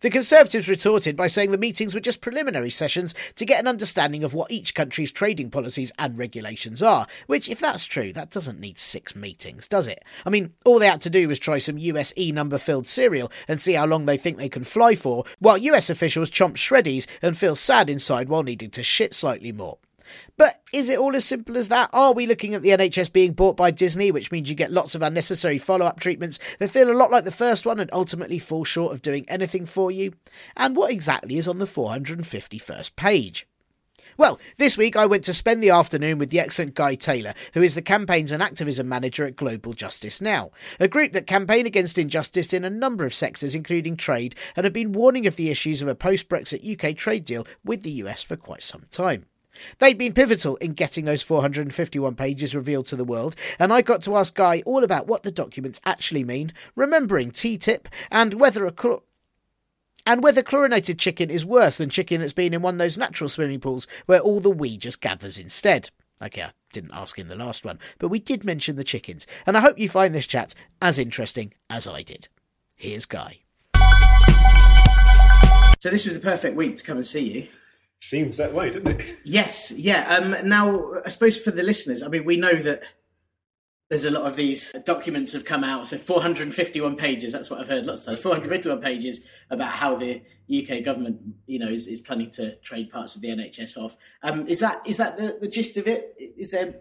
[0.00, 4.24] The Conservatives retorted by saying the meetings were just preliminary sessions to get an understanding
[4.24, 8.60] of what each country's trading policies and regulations are, which, if that's true, that doesn't
[8.60, 10.02] need six meetings, does it?
[10.26, 13.30] I mean, all they had to do was try some US E number filled cereal
[13.48, 17.06] and see how long they think they can fly for, while US officials chomp shreddies
[17.22, 19.78] and feel sad inside while needing to shit slightly more.
[20.36, 21.90] But is it all as simple as that?
[21.92, 24.94] Are we looking at the NHS being bought by Disney, which means you get lots
[24.94, 28.38] of unnecessary follow up treatments that feel a lot like the first one and ultimately
[28.38, 30.14] fall short of doing anything for you?
[30.56, 33.46] And what exactly is on the 451st page?
[34.20, 37.62] Well, this week I went to spend the afternoon with the excellent Guy Taylor, who
[37.62, 41.96] is the campaigns and activism manager at Global Justice Now, a group that campaign against
[41.96, 45.80] injustice in a number of sectors, including trade, and have been warning of the issues
[45.80, 49.24] of a post Brexit UK trade deal with the US for quite some time.
[49.78, 54.02] They'd been pivotal in getting those 451 pages revealed to the world, and I got
[54.04, 58.74] to ask Guy all about what the documents actually mean, remembering TTIP, and whether a
[58.78, 59.04] cl-
[60.06, 63.28] and whether chlorinated chicken is worse than chicken that's been in one of those natural
[63.28, 65.90] swimming pools where all the wee just gathers instead.
[66.22, 69.56] Okay, I didn't ask him the last one, but we did mention the chickens, and
[69.56, 72.28] I hope you find this chat as interesting as I did.
[72.76, 73.40] Here's Guy.
[75.80, 77.48] So this was the perfect week to come and see you.
[78.00, 79.16] Seems that way, doesn't it?
[79.24, 80.16] Yes, yeah.
[80.16, 82.82] Um, now, I suppose for the listeners, I mean, we know that
[83.90, 85.88] there's a lot of these documents have come out.
[85.88, 87.32] So 451 pages.
[87.32, 88.22] That's what I've heard lots of times.
[88.22, 93.16] 451 pages about how the UK government, you know, is, is planning to trade parts
[93.16, 93.96] of the NHS off.
[94.22, 96.14] Um, is that is that the, the gist of it?
[96.18, 96.76] Is there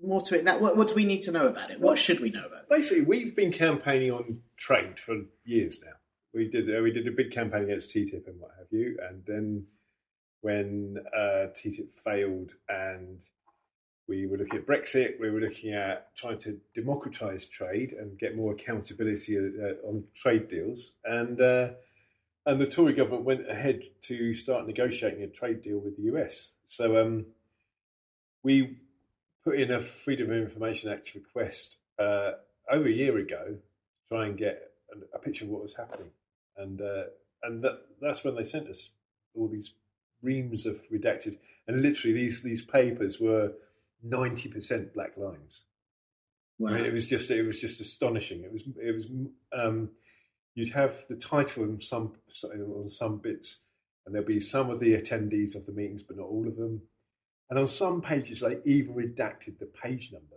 [0.00, 0.44] more to it?
[0.44, 1.80] That what, what do we need to know about it?
[1.80, 2.68] What should we know about it?
[2.70, 5.92] Basically, we've been campaigning on trade for years now.
[6.32, 9.22] We did uh, we did a big campaign against TTIP and what have you, and
[9.26, 9.66] then
[10.42, 13.24] when uh, TTIP failed and
[14.08, 18.36] we were looking at Brexit, we were looking at trying to democratise trade and get
[18.36, 20.92] more accountability uh, on trade deals.
[21.04, 21.70] And uh,
[22.44, 26.48] and the Tory government went ahead to start negotiating a trade deal with the US.
[26.66, 27.26] So um,
[28.42, 28.78] we
[29.44, 32.32] put in a Freedom of Information Act request uh,
[32.70, 36.10] over a year ago to try and get a, a picture of what was happening.
[36.56, 37.04] And uh,
[37.44, 38.90] and that, that's when they sent us
[39.34, 39.74] all these
[40.22, 43.52] reams of redacted, and literally these these papers were
[44.02, 45.64] ninety percent black lines.
[46.58, 46.70] Wow.
[46.70, 48.44] I mean, it was just it was just astonishing.
[48.44, 49.06] It was it was
[49.52, 49.90] um,
[50.54, 52.12] you'd have the title on some
[52.44, 53.58] on some bits,
[54.06, 56.82] and there'll be some of the attendees of the meetings, but not all of them.
[57.50, 60.36] And on some pages, they even redacted the page number.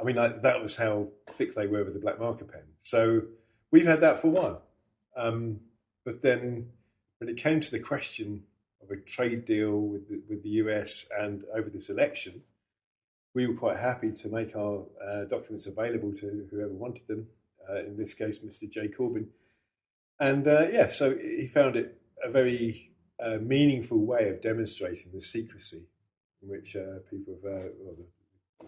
[0.00, 2.62] I mean, like, that was how thick they were with the black marker pen.
[2.82, 3.22] So
[3.70, 4.62] we've had that for a while.
[5.16, 5.60] Um,
[6.04, 6.70] but then
[7.18, 8.44] when it came to the question
[8.84, 12.42] of a trade deal with the, with the US and over this election,
[13.34, 17.26] we were quite happy to make our uh, documents available to whoever wanted them.
[17.68, 18.70] Uh, in this case, Mr.
[18.70, 19.26] Jay Corbyn,
[20.20, 22.92] and uh, yeah, so he found it a very
[23.24, 25.82] uh, meaningful way of demonstrating the secrecy
[26.42, 27.96] in which uh, people have, uh, well,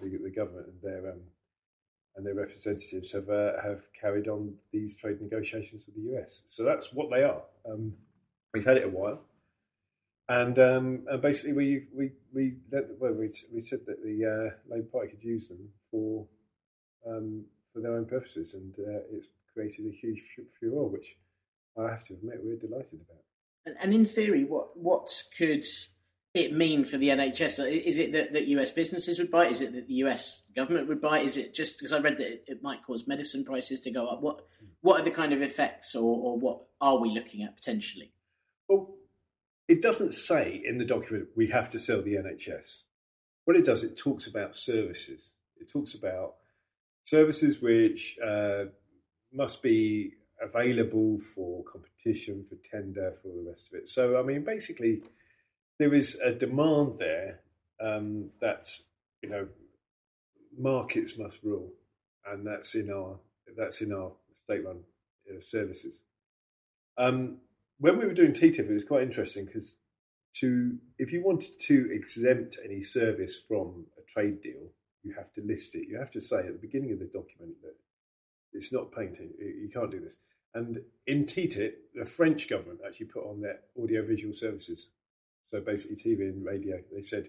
[0.01, 1.21] the, the, government and their um,
[2.17, 3.29] and their representatives have
[3.63, 6.43] have carried on these trade negotiations with the US.
[6.49, 7.43] So that's what they are.
[7.71, 7.93] Um,
[8.55, 9.21] we've had it a while
[10.29, 12.55] and um, and basically we we we
[12.99, 16.27] well, we, we said that the uh, Labour Party could use them for
[17.07, 20.23] um, for their own purposes, and uh, it's created a huge
[20.59, 21.17] furore, which
[21.79, 23.23] I have to admit we're delighted about.
[23.65, 25.65] And, and in theory, what what could
[26.35, 27.85] it mean for the NHS?
[27.85, 29.53] Is it that, that US businesses would buy it?
[29.53, 31.25] Is it that the US government would buy it?
[31.27, 34.09] Is it just because I read that it, it, might cause medicine prices to go
[34.09, 34.23] up?
[34.23, 34.45] What
[34.81, 38.12] what are the kind of effects, or, or what are we looking at potentially?
[38.69, 38.97] Well,
[39.69, 42.85] it doesn't say in the document we have to sell the NHS.
[43.45, 45.33] What it does, it talks about services.
[45.61, 46.35] It talks about
[47.05, 48.65] services which uh,
[49.33, 53.89] must be available for competition, for tender, for the rest of it.
[53.89, 55.03] So, I mean, basically,
[55.79, 57.41] there is a demand there
[57.81, 58.69] um, that
[59.23, 59.49] you know
[60.59, 61.73] markets must rule,
[62.27, 63.19] and that's in our
[63.57, 64.13] that's in our
[64.45, 64.81] state-run
[65.31, 66.01] uh, services.
[66.99, 67.39] Um,
[67.79, 69.79] when we were doing TTIP, it was quite interesting because
[70.41, 75.43] to if you wanted to exempt any service from a trade deal, you have to
[75.43, 75.89] list it.
[75.89, 77.75] You have to say at the beginning of the document that
[78.53, 79.31] it's not painting.
[79.39, 80.17] You can't do this.
[80.55, 84.91] And in TTIP, the French government actually put on their audiovisual services,
[85.51, 86.79] so basically TV and radio.
[86.95, 87.29] They said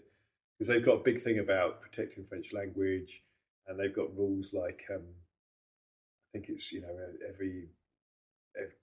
[0.58, 3.22] because they've got a big thing about protecting French language,
[3.68, 6.96] and they've got rules like um, I think it's you know
[7.28, 7.70] every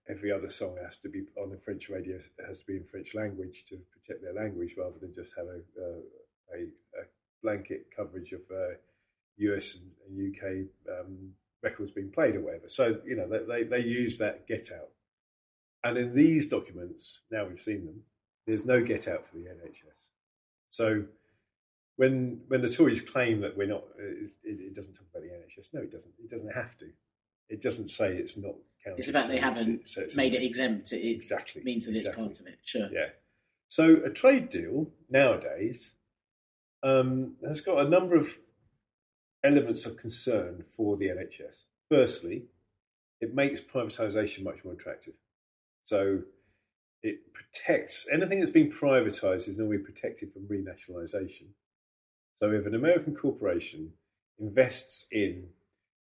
[0.09, 3.15] every other song has to be on the French radio has to be in French
[3.15, 5.61] language to protect their language rather than just have a,
[6.55, 7.05] a, a
[7.43, 8.75] blanket coverage of uh,
[9.39, 9.91] US and,
[10.37, 11.33] UK um,
[11.63, 12.69] records being played or whatever.
[12.69, 14.91] So you know they, they, use that get out,
[15.83, 18.03] And in these documents, now we've seen them,
[18.47, 20.11] there's no get out for the NHS.
[20.71, 21.05] So
[21.97, 25.73] when when the Tories claim that we're not, it, it, doesn't talk about the NHS.
[25.73, 26.13] No, it doesn't.
[26.23, 26.87] It doesn't have to.
[27.49, 28.55] It doesn't say it's not
[28.85, 28.99] counted.
[28.99, 30.93] It's the fact they haven't it's, it's made it exempt.
[30.93, 32.25] It exactly means that exactly.
[32.25, 32.59] it's part of it.
[32.65, 32.89] Sure.
[32.93, 33.09] Yeah.
[33.69, 35.93] So a trade deal nowadays
[36.83, 38.39] um, has got a number of
[39.43, 41.65] elements of concern for the NHS.
[41.91, 42.45] Firstly,
[43.21, 45.15] it makes privatisation much more attractive.
[45.87, 46.23] So
[47.03, 51.49] it protects anything that's been privatised is normally protected from renationalisation.
[52.41, 53.93] So if an American corporation
[54.39, 55.49] invests in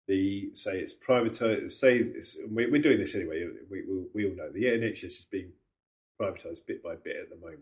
[0.07, 3.47] the say it's privatized, say it's, we're doing this anyway.
[3.69, 5.51] We, we, we all know the NHS is being
[6.19, 7.61] privatized bit by bit at the moment,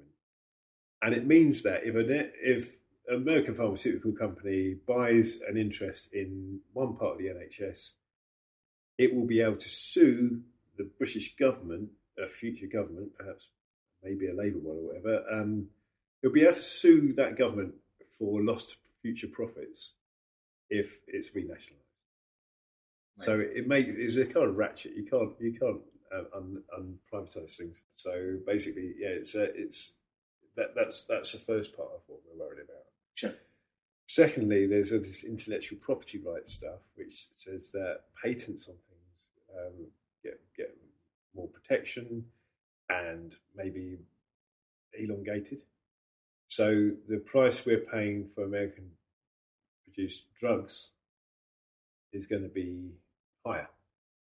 [1.01, 2.77] and it means that if an if
[3.07, 7.91] an American pharmaceutical company buys an interest in one part of the NHS,
[8.97, 10.41] it will be able to sue
[10.77, 11.89] the British government,
[12.21, 13.49] a future government, perhaps
[14.03, 15.23] maybe a Labour one or whatever.
[15.31, 15.67] Um,
[16.21, 17.73] it'll be able to sue that government
[18.09, 19.93] for lost future profits
[20.69, 21.82] if it's renationalised.
[23.17, 23.25] Right.
[23.25, 24.93] So it makes it's a kind of ratchet.
[24.95, 25.81] You can't you can't
[26.13, 27.81] uh, un, unprivatise things.
[27.95, 29.93] So basically, yeah, it's it's
[30.55, 32.85] that that's that's the first part of what we're worried about.
[33.15, 33.33] Sure.
[34.07, 39.87] Secondly, there's this intellectual property rights stuff, which says that patents on things um,
[40.23, 40.75] get get
[41.35, 42.25] more protection
[42.89, 43.97] and maybe
[44.93, 45.63] elongated.
[46.49, 48.91] So the price we're paying for American
[49.83, 50.91] produced drugs
[52.11, 52.91] is going to be
[53.45, 53.67] higher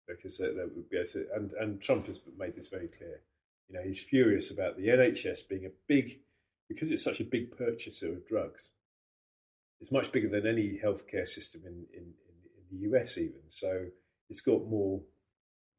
[0.08, 3.20] because that, would be able to, and, and Trump has made this very clear.
[3.68, 6.18] You know, he's furious about the NHS being a big,
[6.68, 8.72] because it's such a big purchaser of drugs.
[9.80, 13.40] It's much bigger than any healthcare system in, in, in the US, even.
[13.48, 13.86] So
[14.28, 15.00] it's got more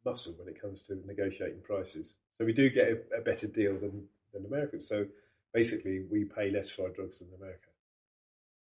[0.06, 2.16] muscle when it comes to negotiating prices.
[2.38, 4.90] So we do get a, a better deal than, than Americans.
[4.90, 5.06] So
[5.54, 7.70] basically we pay less for our drugs than America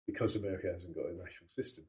[0.06, 1.84] because America hasn't got a national system.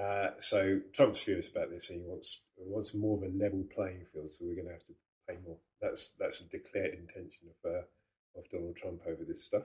[0.00, 4.04] Uh, so Trump's furious about this, and he wants wants more of a level playing
[4.12, 4.30] field.
[4.32, 4.94] So we're going to have to
[5.28, 5.56] pay more.
[5.80, 9.64] That's that's a declared intention of uh, of Donald Trump over this stuff.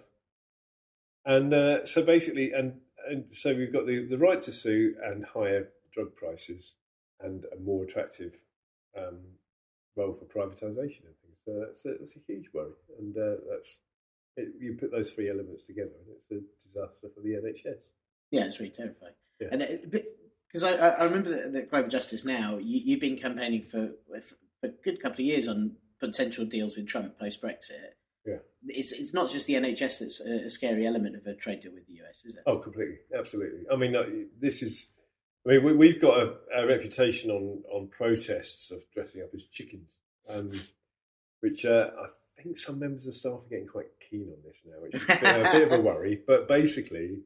[1.26, 5.26] And uh, so basically, and and so we've got the, the right to sue and
[5.26, 6.76] higher drug prices
[7.20, 8.34] and a more attractive
[8.98, 9.20] um,
[9.96, 11.38] role for privatisation and things.
[11.46, 13.80] So that's a, that's a huge worry, and uh, that's
[14.38, 17.92] it, you put those three elements together, and it's a disaster for the NHS.
[18.32, 19.14] Yeah, it's really terrifying.
[19.40, 19.50] Yeah.
[19.52, 19.62] And
[20.52, 24.68] because I, I remember that, that Global Justice Now, you, have been campaigning for, for
[24.68, 27.94] a good couple of years on potential deals with Trump post Brexit.
[28.26, 28.38] Yeah,
[28.68, 31.74] it's it's not just the NHS that's a, a, scary element of a trade deal
[31.74, 32.44] with the US, is it?
[32.46, 33.62] Oh, completely, absolutely.
[33.72, 34.04] I mean, uh,
[34.40, 34.90] this is.
[35.44, 39.46] I mean, we, have got a, a, reputation on on protests of dressing up as
[39.46, 39.90] chickens,
[40.30, 40.52] um,
[41.40, 44.82] which uh, I think some members of staff are getting quite keen on this now,
[44.82, 46.22] which is a bit, a bit of a worry.
[46.28, 47.22] But basically,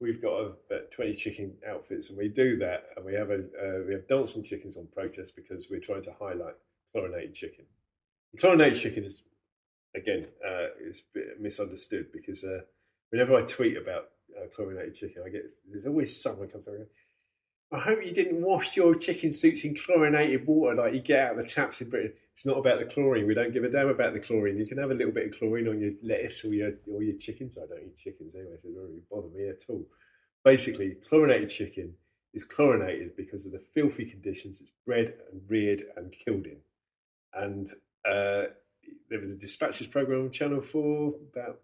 [0.00, 3.84] we've got about 20 chicken outfits, and we do that, and we have a uh,
[3.86, 6.54] we have dancing chickens on protest because we're trying to highlight
[6.92, 7.66] chlorinated chicken.
[8.38, 9.22] chlorinated chicken is
[9.94, 11.02] again uh, is
[11.38, 12.60] misunderstood because uh,
[13.10, 16.88] whenever I tweet about uh, chlorinated chicken, I get there's always someone comes over.
[17.72, 21.30] I hope you didn't wash your chicken suits in chlorinated water like you get out
[21.32, 22.14] of the taps in Britain.
[22.40, 23.26] It's not about the chlorine.
[23.26, 24.56] We don't give a damn about the chlorine.
[24.56, 27.18] You can have a little bit of chlorine on your lettuce or your or your
[27.18, 27.58] chickens.
[27.58, 29.86] I don't eat chickens anyway, so it doesn't really bother me at all.
[30.42, 31.92] Basically, chlorinated chicken
[32.32, 36.56] is chlorinated because of the filthy conditions it's bred and reared and killed in.
[37.34, 37.68] And
[38.06, 38.48] uh,
[39.10, 41.60] there was a dispatches program on Channel Four about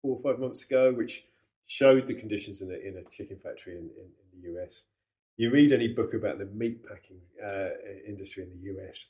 [0.00, 1.26] four or five months ago, which
[1.66, 4.84] showed the conditions in a, in a chicken factory in, in, in the US
[5.40, 7.70] you read any book about the meat packing uh,
[8.06, 9.08] industry in the US,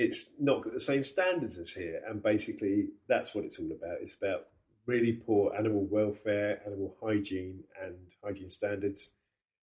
[0.00, 2.00] it's not got the same standards as here.
[2.08, 3.98] And basically, that's what it's all about.
[4.00, 4.46] It's about
[4.86, 9.10] really poor animal welfare, animal hygiene, and hygiene standards.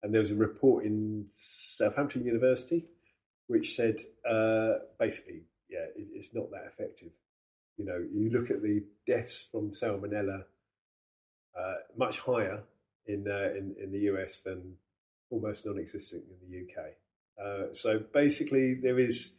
[0.02, 2.84] And there was a report in Southampton University
[3.46, 7.12] which said uh, basically, yeah, it, it's not that effective.
[7.78, 10.44] You know, you look at the deaths from salmonella,
[11.58, 12.62] uh, much higher
[13.06, 14.74] in, uh, in in the US than
[15.30, 16.86] almost non-existent in the UK.
[17.42, 19.32] Uh, so basically, there is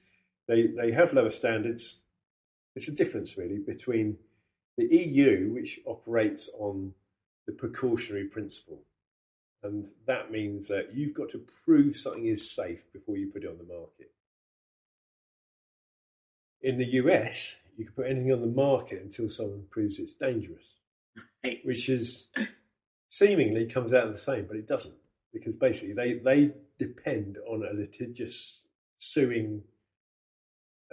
[0.49, 1.99] they they have lower standards.
[2.75, 4.17] It's a difference really between
[4.77, 6.93] the EU, which operates on
[7.45, 8.81] the precautionary principle,
[9.63, 13.49] and that means that you've got to prove something is safe before you put it
[13.49, 14.11] on the market.
[16.61, 20.75] In the US, you can put anything on the market until someone proves it's dangerous,
[21.63, 22.27] which is
[23.09, 24.95] seemingly comes out of the same, but it doesn't
[25.31, 28.65] because basically they, they depend on a litigious
[28.97, 29.61] suing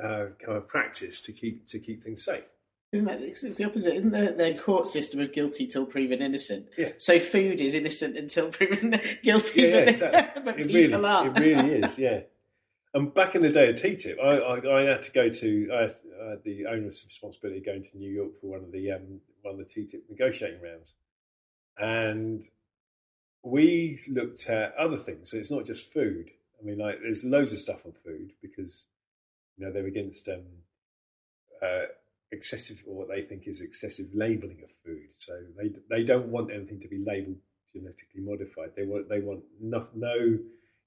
[0.02, 2.44] uh, kind of practice to keep to keep things safe.
[2.92, 3.94] Isn't that it's the opposite?
[3.96, 6.68] Isn't the, their court system of guilty till proven innocent?
[6.78, 6.90] Yeah.
[6.98, 10.42] So food is innocent until proven guilty, Yeah, yeah, but, exactly.
[10.44, 11.36] but it people really, aren't.
[11.36, 11.98] it really is.
[11.98, 12.20] Yeah.
[12.94, 15.80] And back in the day at TTIP, I, I, I had to go to I
[15.82, 15.92] had,
[16.24, 19.20] I had the onerous responsibility of going to New York for one of the um,
[19.42, 20.94] one of the TTIP negotiating rounds,
[21.78, 22.42] and
[23.42, 25.30] we looked at other things.
[25.30, 26.30] So it's not just food.
[26.60, 28.86] I mean, like there's loads of stuff on food because
[29.56, 30.42] you know they're against um,
[31.62, 31.86] uh,
[32.32, 35.08] excessive or what they think is excessive labeling of food.
[35.18, 37.38] So they they don't want anything to be labeled
[37.72, 38.70] genetically modified.
[38.76, 40.38] They want they want no, no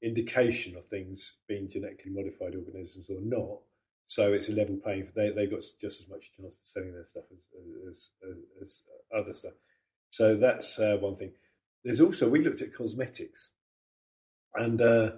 [0.01, 3.59] indication of things being genetically modified organisms or not.
[4.07, 5.15] So it's a level playing field.
[5.15, 7.43] They they've got just as much chance of selling their stuff as
[7.89, 8.09] as,
[8.61, 8.84] as,
[9.15, 9.53] other stuff.
[10.11, 11.32] So that's uh, one thing.
[11.84, 13.51] There's also we looked at cosmetics,
[14.55, 15.11] and uh,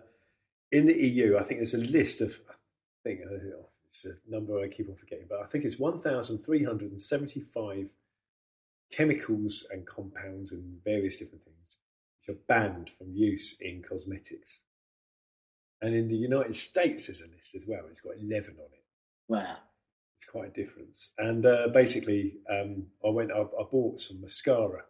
[0.71, 2.53] in the EU, I think there's a list of I
[3.03, 3.21] think
[3.89, 7.89] it's a number I keep on forgetting, but I think it's 1,375
[8.91, 11.77] chemicals and compounds and various different things
[12.19, 14.61] which are banned from use in cosmetics.
[15.81, 17.81] And in the United States, there's a list as well.
[17.89, 18.83] It's got 11 on it.
[19.27, 19.57] Wow.
[20.17, 21.11] It's quite a difference.
[21.17, 23.31] And uh, basically, um, I went.
[23.31, 24.83] I, I, bought some mascara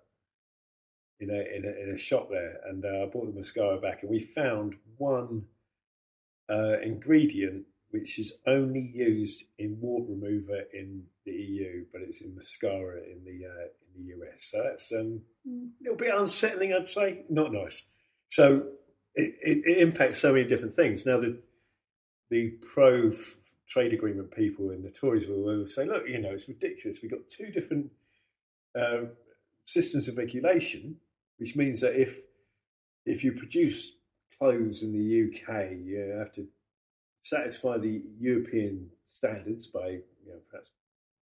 [1.22, 4.02] in a in a, in a shop there, and uh, I bought the mascara back,
[4.02, 5.46] and we found one
[6.50, 12.36] uh, ingredient which is only used in wart remover in the EU, but it's in
[12.36, 14.38] mascara in the uh, in the US.
[14.40, 17.24] So that's um, a little bit unsettling, I'd say.
[17.30, 17.88] Not nice.
[18.30, 18.64] So
[19.16, 21.06] it, it, it impacts so many different things.
[21.06, 21.40] Now the
[22.30, 23.36] the pro f-
[23.68, 27.00] trade agreement people and the Tories will, will say, look, you know, it's ridiculous.
[27.02, 27.92] We've got two different
[28.78, 29.06] uh,
[29.66, 30.98] systems of regulation,
[31.38, 32.20] which means that if
[33.06, 33.92] if you produce
[34.38, 36.48] clothes in the UK, you have to
[37.24, 40.72] satisfy the European standards by, you know, perhaps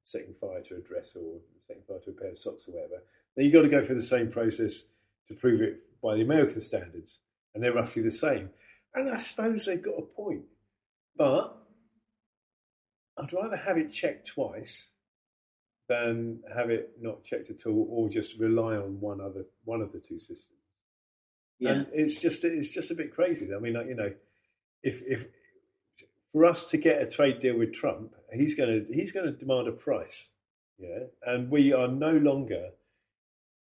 [0.04, 3.04] setting fire to a dress or setting fire to a pair of socks or whatever.
[3.36, 4.86] Then you've got to go through the same process
[5.28, 7.20] to prove it by the American standards,
[7.54, 8.50] and they're roughly the same.
[8.96, 10.44] And I suppose they've got a point,
[11.16, 11.56] but
[13.18, 14.92] I'd rather have it checked twice
[15.88, 19.92] than have it not checked at all, or just rely on one other one of
[19.92, 20.60] the two systems.
[21.60, 21.72] Yeah.
[21.72, 23.54] And it's just it's just a bit crazy.
[23.54, 24.14] I mean, like, you know,
[24.82, 25.28] if if
[26.32, 29.32] for us to get a trade deal with Trump, he's going to he's going to
[29.32, 30.30] demand a price,
[30.78, 32.70] yeah, and we are no longer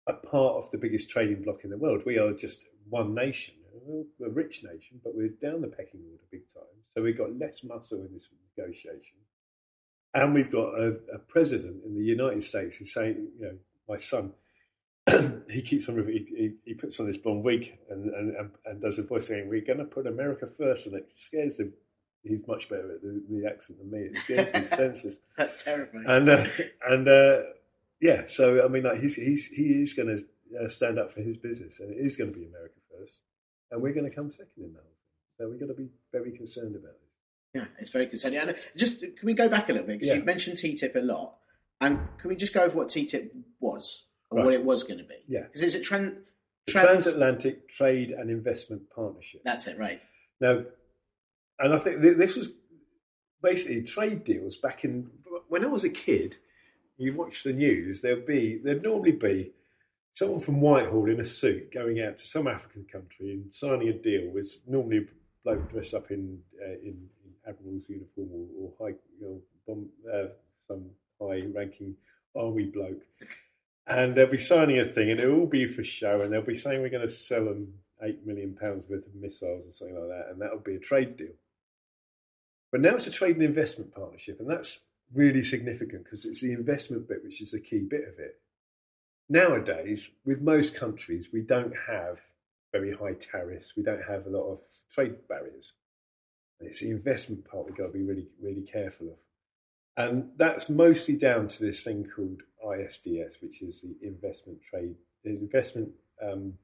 [0.06, 2.02] a part of the biggest trading bloc in the world.
[2.04, 3.54] We are just one nation,
[3.86, 6.64] we're a rich nation, but we're down the pecking order big time.
[6.94, 9.18] So we've got less muscle in this negotiation,
[10.14, 13.58] and we've got a, a president in the United States who's saying, you know,
[13.88, 14.32] my son.
[15.50, 18.98] he keeps on he, he, he, puts on this blonde wig and, and, and does
[18.98, 21.72] a voice saying we're going to put America first and it scares the
[22.22, 24.08] he's much better at the, the accent than me.
[24.08, 25.18] It scares me senseless.
[25.36, 26.04] That's terrifying.
[26.06, 26.46] And uh,
[26.88, 27.40] and uh,
[28.00, 31.20] yeah, so I mean, like he's he's he is going to uh, stand up for
[31.20, 33.20] his business, and it is going to be America first,
[33.70, 34.84] and we're going to come second in that.
[35.38, 37.12] So we've got to be very concerned about this.
[37.54, 38.38] Yeah, it's very concerning.
[38.40, 40.14] And just can we go back a little bit because Yeah.
[40.20, 41.36] you mentioned TTIP a lot,
[41.80, 44.44] and can we just go over what TTIP was and Right.
[44.44, 45.14] what it was going to be?
[45.28, 45.42] Yeah.
[45.42, 46.14] because it's a The trans.
[46.66, 49.42] transatlantic trade and investment partnership.
[49.44, 50.00] That's it, right?
[50.40, 50.64] Now,
[51.58, 52.52] and I think th- this was
[53.42, 55.10] basically trade deals back in
[55.48, 56.36] when I was a kid.
[56.96, 58.00] You watch the news.
[58.00, 59.52] There'd be there'd normally be
[60.14, 63.92] someone from Whitehall in a suit going out to some African country and signing a
[63.92, 65.00] deal with normally a
[65.44, 70.28] bloke dressed up in uh, in, in admiral's uniform or, or high you know uh,
[70.66, 70.86] some
[71.20, 71.94] high ranking
[72.34, 73.02] army bloke.
[73.86, 76.54] And they'll be signing a thing, and it'll all be for show, and they'll be
[76.54, 80.08] saying we're going to sell them eight million pounds worth of missiles or something like
[80.08, 81.32] that, and that'll be a trade deal.
[82.70, 86.52] But now it's a trade and investment partnership, and that's really significant because it's the
[86.52, 88.40] investment bit which is the key bit of it.
[89.28, 92.20] Nowadays, with most countries, we don't have
[92.72, 94.60] very high tariffs, we don't have a lot of
[94.92, 95.72] trade barriers.
[96.60, 99.16] It's the investment part we've got to be really, really careful of.
[99.96, 104.94] And that's mostly down to this thing called ISDS, which is the investment trade,
[105.24, 105.90] investment.
[106.22, 106.54] Um,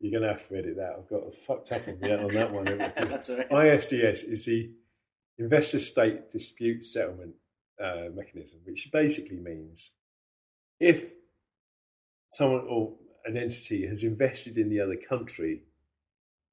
[0.00, 0.96] you're going to have to edit that.
[0.98, 2.64] I've got a fucked up on, that- on that one.
[3.08, 3.50] That's all right.
[3.50, 4.70] ISDS is the
[5.38, 7.34] investor state dispute settlement
[7.82, 9.92] uh, mechanism, which basically means
[10.78, 11.12] if
[12.30, 12.94] someone or
[13.26, 15.62] an entity has invested in the other country,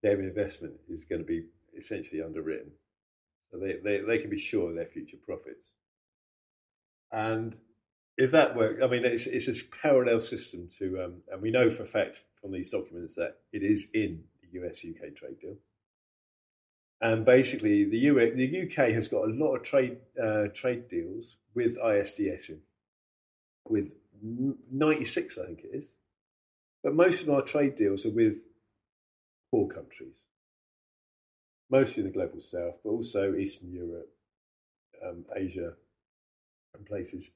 [0.03, 1.45] their investment is going to be
[1.77, 2.71] essentially underwritten.
[3.51, 5.65] So they, they, they can be sure of their future profits.
[7.11, 7.55] And
[8.17, 11.69] if that works, I mean, it's, it's a parallel system to, um, and we know
[11.69, 15.57] for a fact from these documents that it is in the US UK trade deal.
[16.99, 21.37] And basically, the, US, the UK has got a lot of trade uh, trade deals
[21.53, 22.61] with ISDS in,
[23.69, 23.91] with
[24.23, 25.91] 96, I think it is.
[26.83, 28.37] But most of our trade deals are with
[29.51, 30.23] poor countries,
[31.69, 34.09] mostly the global south, but also Eastern Europe,
[35.05, 35.73] um, Asia,
[36.73, 37.29] and places.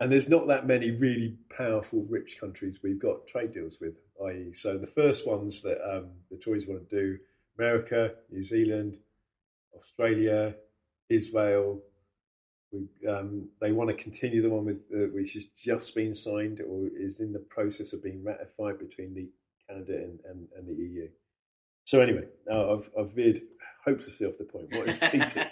[0.00, 3.94] And there's not that many really powerful, rich countries we've got trade deals with,
[4.26, 7.18] i.e., so the first ones that um, the Tories want to do
[7.58, 8.98] America, New Zealand,
[9.76, 10.56] Australia,
[11.08, 11.80] Israel.
[12.72, 16.60] We, um, they want to continue the one with uh, which has just been signed
[16.60, 19.28] or is in the process of being ratified between the
[19.68, 21.08] Canada and, and, and the EU.
[21.84, 23.42] So anyway, I've, I've veered
[23.84, 24.72] hopelessly off the point.
[24.72, 25.46] What is TTIP?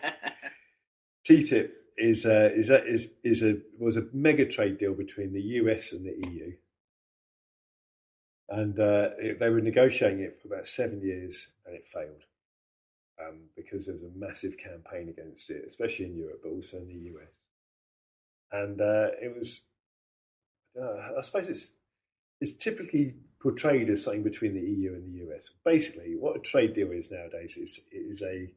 [1.29, 5.43] TTIP is uh, is a, is is a was a mega trade deal between the
[5.43, 6.53] US and the EU,
[8.49, 12.25] and uh, it, they were negotiating it for about seven years, and it failed
[13.21, 16.89] um, because there was a massive campaign against it, especially in Europe, but also in
[16.89, 17.29] the US.
[18.53, 19.63] And uh, it was,
[20.81, 21.73] uh, I suppose it's
[22.41, 25.51] it's typically portrayed as something between the EU and the US.
[25.65, 28.51] Basically, what a trade deal is nowadays is is a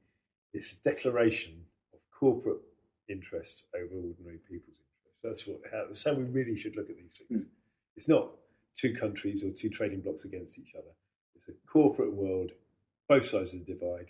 [0.53, 2.61] it's a declaration of corporate
[3.08, 5.22] interest over ordinary people's interests.
[5.24, 5.62] That's what
[6.03, 7.43] how we really should look at these things.
[7.43, 7.47] Mm.
[7.95, 8.32] It's not
[8.78, 10.91] two countries or two trading blocks against each other.
[11.36, 12.51] It's a corporate world,
[13.08, 14.08] both sides of the divide,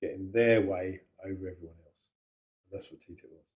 [0.00, 2.08] getting their way over everyone else.
[2.70, 3.55] And that's what TTIP was.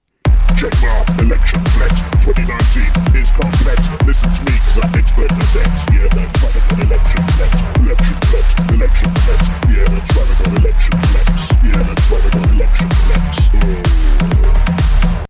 [0.57, 2.01] Check my election flex.
[2.25, 3.89] 2019 is complex.
[4.05, 5.85] Listen to me, cause I'm expert in sex.
[5.91, 7.53] Yeah, that's right, I got election flex.
[7.79, 8.45] Election flex.
[8.71, 9.41] Election flex.
[9.69, 11.27] Yeah, that's right, I got election flex.
[11.63, 13.21] Yeah, that's right, I got election flex.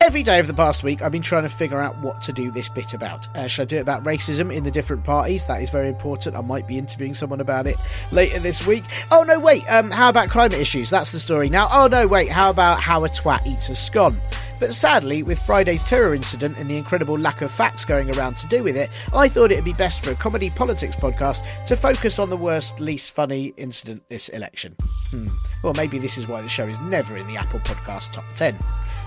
[0.02, 2.52] Every day of the past week, I've been trying to figure out what to do
[2.52, 3.28] this bit about.
[3.34, 5.46] Uh, should I do it about racism in the different parties?
[5.46, 6.36] That is very important.
[6.36, 7.78] I might be interviewing someone about it
[8.12, 8.84] later this week.
[9.12, 9.64] Oh, no, wait.
[9.72, 10.90] Um, how about climate issues?
[10.90, 11.70] That's the story now.
[11.72, 12.30] Oh, no, wait.
[12.30, 14.20] How about how a twat eats a scone?
[14.62, 18.48] But sadly, with Friday's terror incident and the incredible lack of facts going around to
[18.48, 21.76] do with it, I thought it would be best for a comedy politics podcast to
[21.76, 24.76] focus on the worst, least funny incident this election.
[25.10, 25.30] Hmm.
[25.64, 28.56] Well, maybe this is why the show is never in the Apple Podcast Top 10.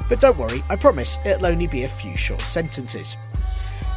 [0.08, 3.16] But don't worry, I promise it'll only be a few short sentences.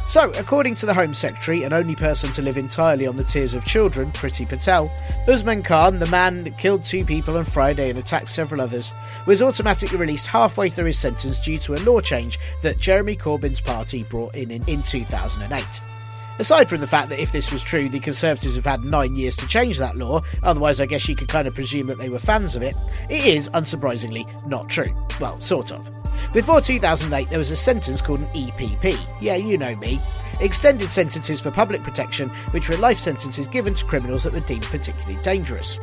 [0.08, 3.52] So, according to the Home Secretary, an only person to live entirely on the tears
[3.52, 4.90] of children, Priti Patel,
[5.28, 8.94] Usman Khan, the man that killed two people on Friday and attacked several others,
[9.26, 13.60] was automatically released halfway through his sentence due to a law change that Jeremy Corbyn's
[13.60, 15.97] party brought in in, in 2008.
[16.38, 19.36] Aside from the fact that if this was true, the Conservatives have had nine years
[19.36, 22.18] to change that law, otherwise, I guess you could kind of presume that they were
[22.18, 22.76] fans of it,
[23.10, 24.94] it is, unsurprisingly, not true.
[25.20, 25.90] Well, sort of.
[26.32, 28.96] Before 2008, there was a sentence called an EPP.
[29.20, 30.00] Yeah, you know me.
[30.40, 34.62] Extended sentences for public protection, which were life sentences given to criminals that were deemed
[34.64, 35.78] particularly dangerous.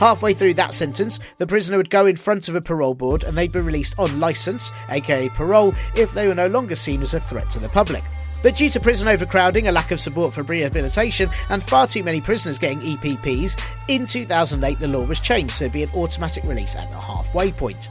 [0.00, 3.36] Halfway through that sentence, the prisoner would go in front of a parole board and
[3.36, 7.20] they'd be released on licence, aka parole, if they were no longer seen as a
[7.20, 8.02] threat to the public.
[8.42, 12.20] But due to prison overcrowding, a lack of support for rehabilitation, and far too many
[12.20, 16.76] prisoners getting EPPs, in 2008 the law was changed so there'd be an automatic release
[16.76, 17.90] at the halfway point.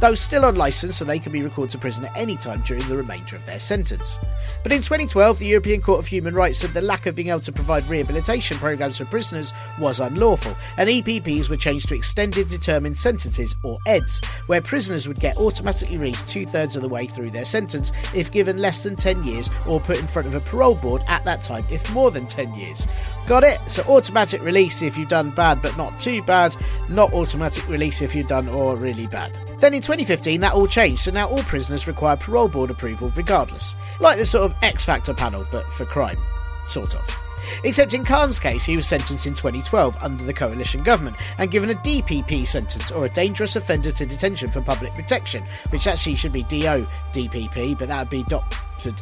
[0.00, 2.82] Those still on licence so they can be recalled to prison at any time during
[2.88, 4.18] the remainder of their sentence.
[4.62, 7.40] But in 2012, the European Court of Human Rights said the lack of being able
[7.40, 12.96] to provide rehabilitation programmes for prisoners was unlawful, and EPPs were changed to extended determined
[12.96, 17.30] sentences, or EDS, where prisoners would get automatically released two thirds of the way through
[17.30, 20.74] their sentence if given less than 10 years or put in front of a parole
[20.74, 22.86] board at that time if more than 10 years.
[23.26, 23.60] Got it?
[23.68, 26.56] So automatic release if you've done bad but not too bad,
[26.88, 29.38] not automatic release if you've done or really bad.
[29.60, 33.76] Then in 2015 that all changed, so now all prisoners require parole board approval regardless.
[34.00, 36.16] Like the sort of X Factor panel, but for crime.
[36.66, 37.30] Sort of.
[37.64, 41.70] Except in Khan's case, he was sentenced in 2012 under the coalition government and given
[41.70, 46.32] a DPP sentence, or a dangerous offender to detention for public protection, which actually should
[46.32, 48.44] be DO DPP, but that would be dot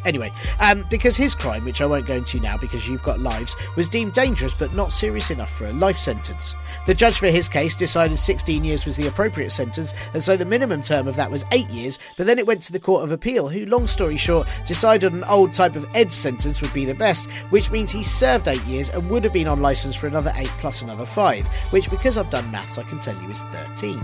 [0.05, 3.57] Anyway, um, because his crime, which I won't go into now because you've got lives,
[3.77, 6.55] was deemed dangerous but not serious enough for a life sentence.
[6.87, 10.45] The judge for his case decided 16 years was the appropriate sentence, and so the
[10.45, 13.13] minimum term of that was 8 years, but then it went to the Court of
[13.13, 16.95] Appeal, who, long story short, decided an old type of ED sentence would be the
[16.95, 20.33] best, which means he served 8 years and would have been on licence for another
[20.37, 24.01] 8 plus another 5, which, because I've done maths, I can tell you is 13.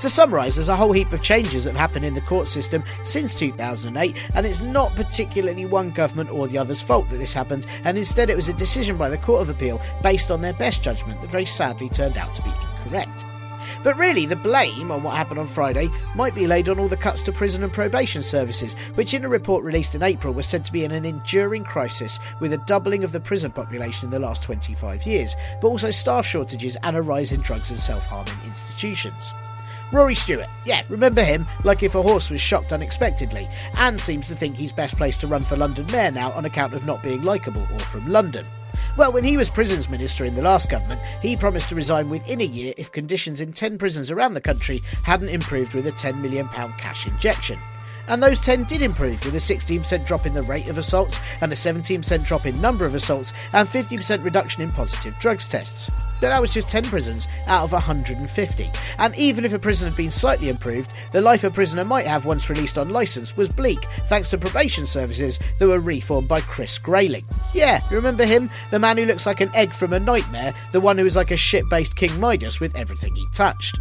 [0.00, 2.84] To summarise, there's a whole heap of changes that have happened in the court system
[3.02, 7.66] since 2008, and it's not particularly one government or the other's fault that this happened,
[7.84, 10.82] and instead it was a decision by the Court of Appeal based on their best
[10.82, 13.24] judgment that very sadly turned out to be incorrect.
[13.82, 16.96] But really, the blame on what happened on Friday might be laid on all the
[16.96, 20.64] cuts to prison and probation services, which in a report released in April was said
[20.66, 24.18] to be in an enduring crisis with a doubling of the prison population in the
[24.18, 28.34] last 25 years, but also staff shortages and a rise in drugs and self harming
[28.44, 29.32] institutions.
[29.92, 33.48] Rory Stewart, yeah, remember him, like if a horse was shocked unexpectedly.
[33.76, 36.74] Anne seems to think he's best placed to run for London Mayor now on account
[36.74, 38.44] of not being likeable or from London.
[38.98, 42.40] Well, when he was prisons minister in the last government, he promised to resign within
[42.40, 46.20] a year if conditions in 10 prisons around the country hadn't improved with a £10
[46.20, 47.58] million cash injection
[48.08, 51.52] and those 10 did improve with a 16% drop in the rate of assaults and
[51.52, 55.90] a 17% drop in number of assaults and 50% reduction in positive drugs tests.
[56.20, 58.70] But that was just 10 prisons out of 150.
[58.98, 62.24] And even if a prison had been slightly improved, the life a prisoner might have
[62.24, 66.78] once released on licence was bleak thanks to probation services that were reformed by Chris
[66.78, 67.24] Grayling.
[67.52, 68.50] Yeah, remember him?
[68.70, 71.30] The man who looks like an egg from a nightmare, the one who is like
[71.30, 73.78] a shit based King Midas with everything he touched.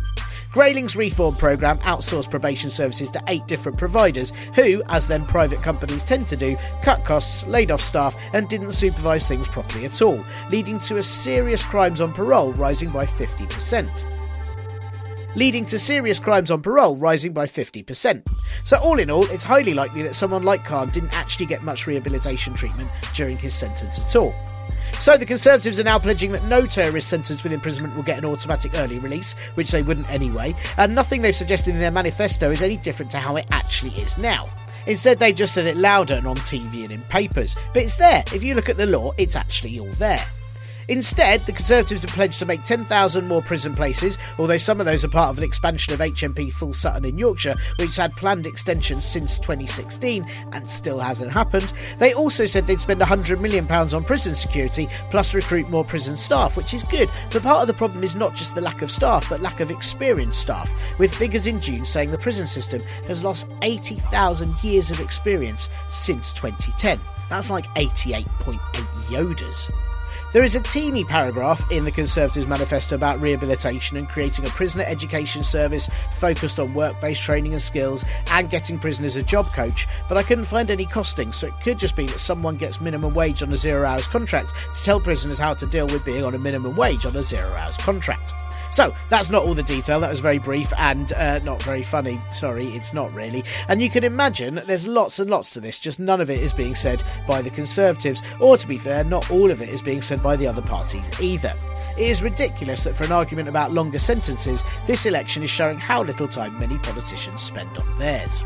[0.56, 6.06] Grayling's reform programme outsourced probation services to eight different providers who, as then private companies
[6.06, 10.18] tend to do, cut costs, laid off staff, and didn't supervise things properly at all,
[10.50, 14.12] leading to a serious crimes on parole rising by 50%
[15.36, 18.26] leading to serious crimes on parole rising by 50%.
[18.64, 21.88] So, all in all, it's highly likely that someone like Khan didn't actually get much
[21.88, 24.34] rehabilitation treatment during his sentence at all.
[25.00, 28.26] So the Conservatives are now pledging that no terrorist sentenced with imprisonment will get an
[28.26, 32.64] automatic early release, which they wouldn't anyway, and nothing they've suggested in their manifesto is
[32.64, 34.46] any different to how it actually is now.
[34.88, 37.56] Instead, they just said it louder and on TV and in papers.
[37.74, 38.24] But it's there.
[38.34, 40.26] If you look at the law, it's actually all there.
[40.88, 45.04] Instead, the Conservatives have pledged to make 10,000 more prison places, although some of those
[45.04, 49.06] are part of an expansion of HMP Full Sutton in Yorkshire, which had planned extensions
[49.06, 51.74] since 2016 and still hasn't happened.
[51.98, 56.56] They also said they'd spend £100 million on prison security, plus recruit more prison staff,
[56.56, 57.10] which is good.
[57.32, 59.72] But part of the problem is not just the lack of staff, but lack of
[59.72, 65.00] experienced staff, with figures in June saying the prison system has lost 80,000 years of
[65.00, 67.00] experience since 2010.
[67.30, 68.26] That's like 88.8
[69.10, 69.72] Yodas.
[70.36, 74.84] There is a teeny paragraph in the Conservatives' manifesto about rehabilitation and creating a prisoner
[74.86, 79.88] education service focused on work based training and skills and getting prisoners a job coach,
[80.10, 83.16] but I couldn't find any costing, so it could just be that someone gets minimum
[83.16, 86.36] wage on a zero hours contract to tell prisoners how to deal with being on
[86.36, 88.34] a minimum wage on a zero hours contract.
[88.76, 90.02] So that's not all the detail.
[90.02, 92.20] That was very brief and uh, not very funny.
[92.30, 93.42] Sorry, it's not really.
[93.70, 95.80] And you can imagine there's lots and lots to this.
[95.80, 99.32] Just none of it is being said by the Conservatives, or to be fair, not
[99.32, 101.54] all of it is being said by the other parties either.
[101.98, 106.04] It is ridiculous that for an argument about longer sentences, this election is showing how
[106.04, 108.44] little time many politicians spend on theirs.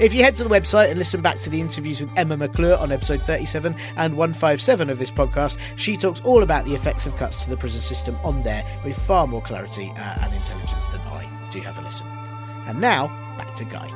[0.00, 2.78] If you head to the website and listen back to the interviews with Emma McClure
[2.78, 7.14] on episode 37 and 157 of this podcast, she talks all about the effects of
[7.18, 11.00] cuts to the prison system on there with far more clarity uh, and intelligence than
[11.02, 11.28] I.
[11.52, 12.06] Do have a listen.
[12.66, 13.94] And now, back to Guy.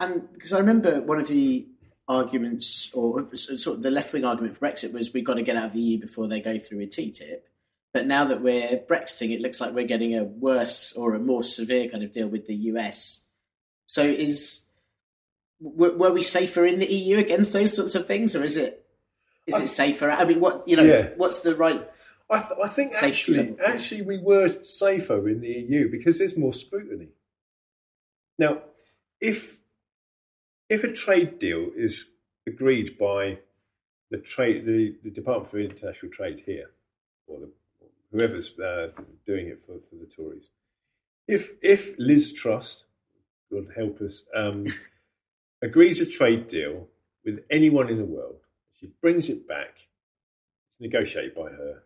[0.00, 1.66] And because I remember one of the
[2.06, 5.56] arguments, or sort of the left wing argument for Brexit, was we've got to get
[5.56, 7.40] out of the EU before they go through a TTIP.
[7.96, 11.42] But now that we're Brexiting, it looks like we're getting a worse or a more
[11.42, 13.22] severe kind of deal with the US.
[13.86, 14.66] So is
[15.60, 18.84] were, were we safer in the EU against those sorts of things, or is it
[19.46, 20.10] is I, it safer?
[20.10, 21.08] I mean, what you know, yeah.
[21.16, 21.88] what's the right?
[22.28, 23.56] I, th- I think actually, level.
[23.66, 27.08] actually, we were safer in the EU because there's more scrutiny.
[28.38, 28.58] Now,
[29.22, 29.60] if
[30.68, 32.10] if a trade deal is
[32.46, 33.38] agreed by
[34.10, 36.72] the trade, the, the Department for International Trade here,
[37.26, 37.48] or the,
[38.12, 38.88] whoever's uh,
[39.26, 40.48] doing it for, for the Tories,
[41.28, 42.84] if if Liz Truss,
[43.52, 44.66] God help us, um,
[45.62, 46.88] agrees a trade deal
[47.24, 48.40] with anyone in the world,
[48.72, 49.74] she brings it back.
[50.70, 51.82] It's negotiated by her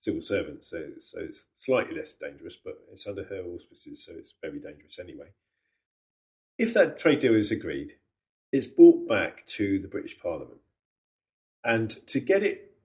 [0.00, 4.34] civil servant, so so it's slightly less dangerous, but it's under her auspices, so it's
[4.40, 5.28] very dangerous anyway.
[6.58, 7.92] If that trade deal is agreed,
[8.52, 10.60] it's brought back to the British Parliament,
[11.62, 12.75] and to get it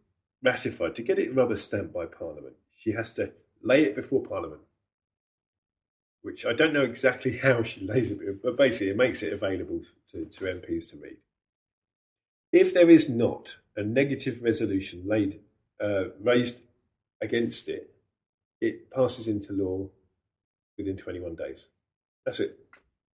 [0.44, 3.32] ratified, to get it rubber stamped by Parliament, she has to
[3.64, 4.62] lay it before Parliament.
[6.22, 9.82] Which I don't know exactly how she lays it, but basically it makes it available
[10.12, 11.18] to, to MPs to read.
[12.52, 15.40] If there is not a negative resolution laid
[15.82, 16.58] uh, raised
[17.22, 17.94] against it,
[18.60, 19.88] it passes into law
[20.78, 21.68] within 21 days.
[22.26, 22.60] That's it.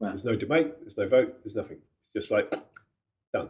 [0.00, 0.10] Wow.
[0.10, 1.78] There's no debate, there's no vote, there's nothing.
[2.14, 2.52] It's just like
[3.32, 3.48] done.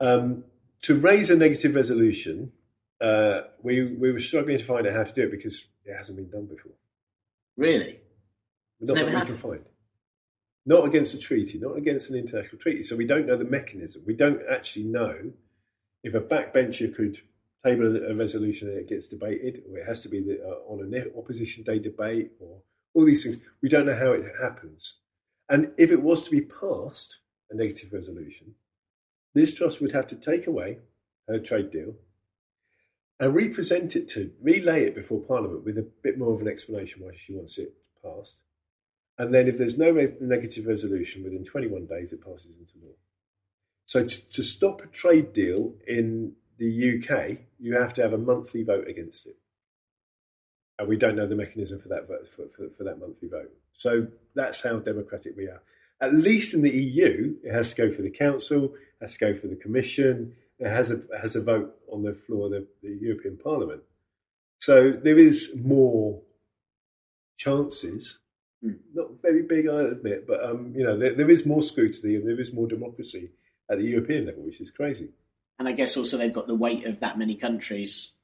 [0.00, 0.44] Um,
[0.82, 2.52] to raise a negative resolution,
[3.00, 6.16] uh, we, we were struggling to find out how to do it because it hasn't
[6.16, 6.72] been done before.
[7.56, 8.00] Really?
[8.80, 9.28] Not that we happened?
[9.28, 9.64] can find.
[10.66, 12.84] Not against a treaty, not against an international treaty.
[12.84, 14.02] So we don't know the mechanism.
[14.06, 15.32] We don't actually know
[16.02, 17.18] if a backbencher could
[17.64, 20.72] table a, a resolution and it gets debated, or it has to be the, uh,
[20.72, 22.62] on an opposition day debate, or
[22.94, 23.38] all these things.
[23.62, 24.96] We don't know how it happens.
[25.48, 27.18] And if it was to be passed,
[27.50, 28.54] a negative resolution,
[29.34, 30.78] Liz Truss would have to take away
[31.28, 31.94] her trade deal
[33.18, 37.04] and represent it to, relay it before Parliament with a bit more of an explanation
[37.04, 38.36] why she wants it passed.
[39.18, 42.94] And then if there's no re- negative resolution within 21 days, it passes into law.
[43.84, 48.18] So to, to stop a trade deal in the UK, you have to have a
[48.18, 49.36] monthly vote against it.
[50.78, 53.50] And we don't know the mechanism for that vote, for, for, for that monthly vote.
[53.74, 55.60] So that's how democratic we are.
[56.00, 59.32] At least in the EU, it has to go for the council, it has to
[59.32, 62.66] go for the commission, it has a has a vote on the floor of the,
[62.82, 63.82] the European Parliament.
[64.60, 66.20] So there is more
[67.38, 68.18] chances.
[68.94, 72.28] Not very big, I admit, but um, you know there, there is more scrutiny and
[72.28, 73.30] there is more democracy
[73.70, 75.08] at the European level, which is crazy.
[75.58, 78.14] And I guess also they've got the weight of that many countries.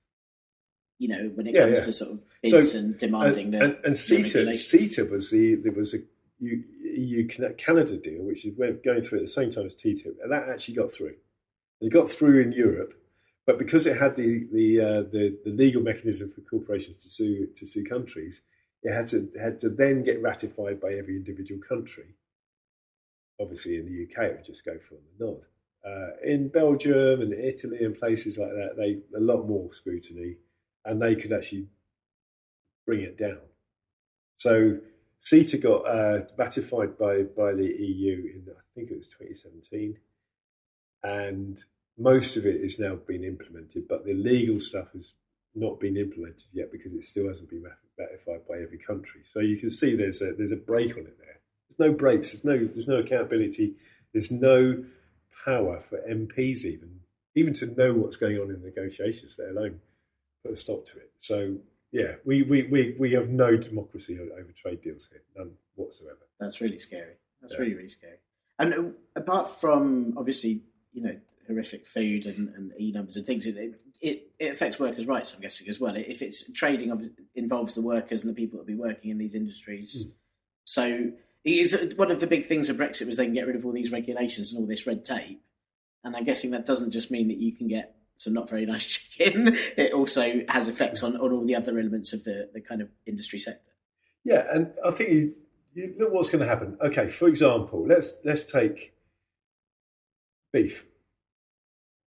[0.98, 1.84] You know, when it Yeah, comes yeah.
[1.84, 4.48] to sort of So- and demanding and, the, and, and CETA.
[4.50, 5.98] CETA was the there was a
[6.40, 6.62] EU
[6.96, 7.26] EU
[7.56, 10.74] Canada deal, which is going through at the same time as TTIP, and that actually
[10.74, 11.14] got through.
[11.80, 12.94] It got through in Europe,
[13.46, 17.48] but because it had the the uh, the, the legal mechanism for corporations to sue
[17.56, 18.40] to sue countries,
[18.82, 22.14] it had to had to then get ratified by every individual country.
[23.40, 25.42] Obviously, in the UK, it would just go from the nod.
[25.86, 30.36] Uh, in Belgium and Italy and places like that, they a lot more scrutiny,
[30.84, 31.68] and they could actually
[32.86, 33.38] bring it down.
[34.38, 34.78] So
[35.26, 39.96] CETA got uh, ratified by, by the EU in I think it was 2017,
[41.02, 41.64] and
[41.98, 45.14] most of it is now been implemented, but the legal stuff has
[45.54, 47.64] not been implemented yet because it still hasn't been
[47.98, 49.22] ratified by every country.
[49.32, 51.40] So you can see there's a there's a break on it there.
[51.68, 52.32] There's no breaks.
[52.32, 53.74] There's no there's no accountability.
[54.12, 54.84] There's no
[55.44, 57.00] power for MPs even
[57.34, 59.80] even to know what's going on in negotiations, let alone
[60.44, 61.12] put a stop to it.
[61.18, 61.56] So
[62.00, 66.24] yeah, we we, we, we have no democracy over trade deals here, none whatsoever.
[66.40, 67.14] That's really scary.
[67.40, 67.60] That's Yeah.
[67.60, 68.18] really, really scary.
[68.58, 68.82] And uh,
[69.22, 71.16] apart from obviously, you know,
[71.46, 73.56] horrific food and, and E numbers and things, it,
[74.00, 75.34] it it affects workers' rights.
[75.34, 75.96] I'm guessing as well.
[75.96, 77.02] If it's trading of,
[77.34, 80.06] involves the workers and the people that will be working in these industries,
[80.64, 81.12] so
[81.44, 83.64] it is one of the big things of Brexit was they can get rid of
[83.64, 85.40] all these regulations and all this red tape.
[86.04, 88.86] And I'm guessing that doesn't just mean that you can get some not very nice
[89.16, 89.56] chicken.
[89.76, 92.88] It also has effects on, on all the other elements of the, the kind of
[93.06, 93.72] industry sector.
[94.24, 95.34] Yeah, and I think you,
[95.74, 96.76] you look what's going to happen.
[96.80, 98.94] Okay, for example, let's let's take
[100.52, 100.84] beef.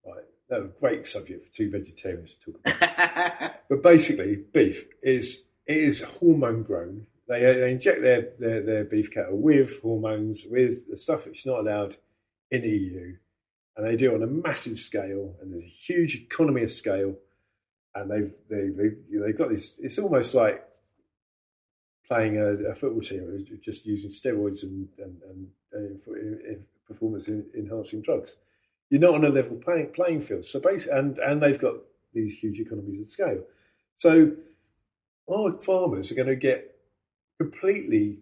[0.06, 3.54] Right, that's a great subject for two vegetarians to talk about.
[3.70, 7.08] but basically, beef is it is hormone grown.
[7.30, 11.60] They they inject their, their their beef cattle with hormones with the stuff that's not
[11.60, 11.96] allowed
[12.52, 13.16] in the EU,
[13.80, 15.38] and they do it on a massive scale.
[15.42, 17.16] And there's a huge economy of scale,
[17.96, 19.76] and they've they they they've got this.
[19.80, 20.62] It's almost like
[22.06, 25.22] playing a, a football team just using steroids and and,
[25.72, 28.36] and, performance enhancing drugs.
[28.90, 30.44] You're not on a level playing playing field.
[30.44, 31.76] So basically, and and they've got
[32.14, 33.44] these huge economies of scale.
[33.98, 34.34] So
[35.32, 36.76] our farmers are going to get
[37.40, 38.18] completely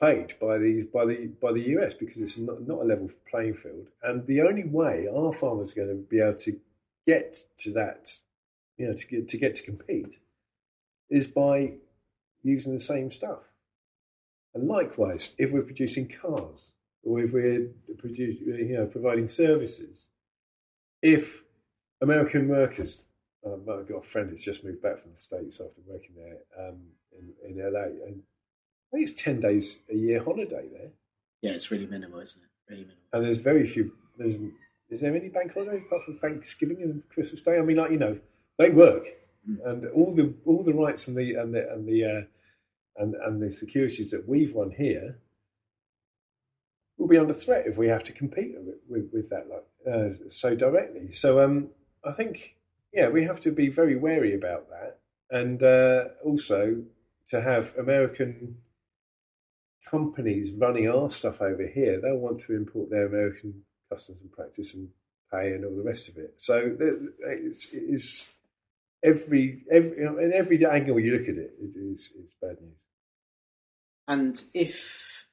[0.00, 3.54] outplayed by these by the by the US because it's not, not a level playing
[3.54, 3.88] field.
[4.02, 6.58] And the only way our farmers are going to be able to
[7.06, 8.10] get to that
[8.78, 10.18] you know, to get to get to compete,
[11.10, 11.72] is by
[12.42, 13.40] using the same stuff.
[14.54, 16.72] And likewise, if we're producing cars
[17.02, 20.08] or if we're produce, you know, providing services,
[21.02, 21.42] if
[22.00, 23.02] American workers,
[23.44, 26.68] um, I've got a friend who's just moved back from the States after working there
[26.68, 26.78] um,
[27.12, 28.22] in, in LA, and
[28.92, 30.90] I think it's 10 days a year holiday there.
[31.42, 32.48] Yeah, it's really minimal, isn't it?
[32.70, 33.02] Really minimal.
[33.12, 34.36] And there's very few, there's,
[34.90, 37.58] is there any bank holidays apart from Thanksgiving and Christmas Day?
[37.58, 38.18] I mean, like, you know,
[38.58, 39.06] they work.
[39.64, 42.22] And all the all the rights and the and the and the uh,
[43.02, 45.16] and and the securities that we've won here
[46.98, 50.10] will be under threat if we have to compete with, with, with that like, uh,
[50.28, 51.14] so directly.
[51.14, 51.68] So um,
[52.04, 52.56] I think
[52.92, 54.98] yeah, we have to be very wary about that,
[55.30, 56.82] and uh, also
[57.30, 58.58] to have American
[59.90, 62.00] companies running our stuff over here.
[62.00, 64.88] They'll want to import their American customs and practice and
[65.32, 66.34] pay and all the rest of it.
[66.38, 66.76] So
[67.26, 68.30] it's, it's
[69.02, 72.76] every every in every angle you look at it, it is it's bad news.
[74.06, 75.26] And if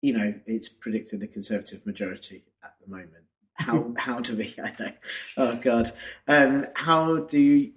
[0.00, 3.24] you know it's predicted a conservative majority at the moment,
[3.54, 4.54] how how do we?
[4.62, 4.92] I know.
[5.36, 5.90] Oh God,
[6.26, 7.70] um, how do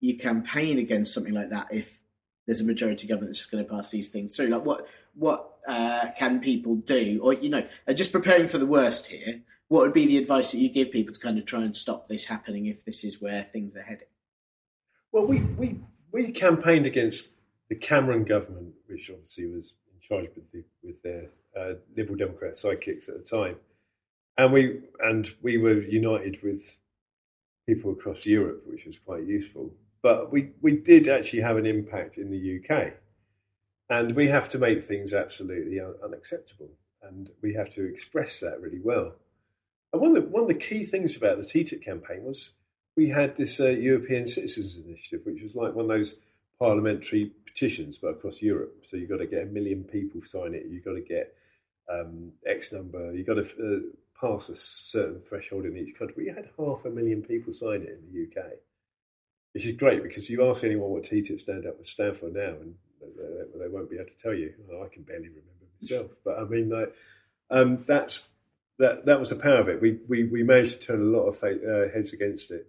[0.00, 2.00] you campaign against something like that if
[2.46, 4.48] there's a majority government that's just going to pass these things through?
[4.48, 4.86] Like what
[5.18, 9.40] what uh, can people do, or you know, uh, just preparing for the worst here?
[9.68, 12.08] What would be the advice that you give people to kind of try and stop
[12.08, 14.08] this happening if this is where things are heading?
[15.12, 17.32] Well, we, we, we campaigned against
[17.68, 22.54] the Cameron government, which obviously was in charge with, the, with their uh, Liberal Democrat
[22.54, 23.56] sidekicks at the time,
[24.38, 26.78] and we and we were united with
[27.66, 29.70] people across Europe, which was quite useful.
[30.00, 32.94] But we, we did actually have an impact in the UK,
[33.90, 36.70] and we have to make things absolutely un- unacceptable,
[37.02, 39.14] and we have to express that really well.
[39.92, 42.50] And one of the, one of the key things about the TTIP campaign was
[42.96, 46.16] we had this uh, European Citizens Initiative, which was like one of those
[46.58, 48.84] parliamentary petitions, but across Europe.
[48.90, 50.66] So you've got to get a million people sign it.
[50.68, 51.34] You've got to get
[51.90, 53.12] um, X number.
[53.14, 53.80] You've got to uh,
[54.20, 56.24] pass a certain threshold in each country.
[56.24, 58.46] We had half a million people sign it in the UK,
[59.54, 62.56] which is great because you ask anyone what TTIP stand up with stand for now,
[62.60, 64.52] and they, they won't be able to tell you.
[64.68, 66.94] Well, I can barely remember myself, but I mean, like,
[67.50, 68.30] um, that's
[68.78, 69.80] that that was the power of it.
[69.80, 72.68] We we we managed to turn a lot of uh, heads against it,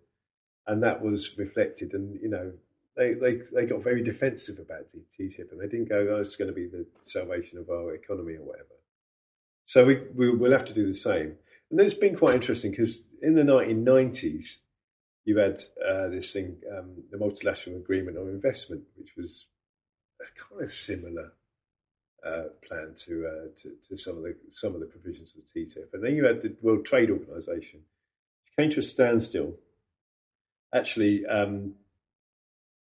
[0.68, 1.94] and that was reflected.
[1.94, 2.54] And you know,
[2.96, 4.88] they they they got very defensive about
[5.20, 8.36] TTIP, and they didn't go, "Oh, it's going to be the salvation of our economy
[8.36, 8.76] or whatever."
[9.70, 11.36] So we, we will have to do the same.
[11.70, 14.62] And it's been quite interesting because in the 1990s,
[15.26, 19.46] you had uh, this thing, um, the Multilateral Agreement on Investment, which was
[20.22, 21.34] a kind of similar
[22.26, 25.66] uh, plan to, uh, to, to some of the some of the provisions of the
[25.66, 25.94] TTIP.
[25.94, 27.82] And then you had the World Trade Organization,
[28.44, 29.56] which came to a standstill.
[30.74, 31.74] Actually, um,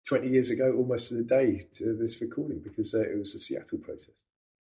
[0.05, 3.39] twenty years ago, almost to the day to this recording, because uh, it was the
[3.39, 4.15] Seattle process.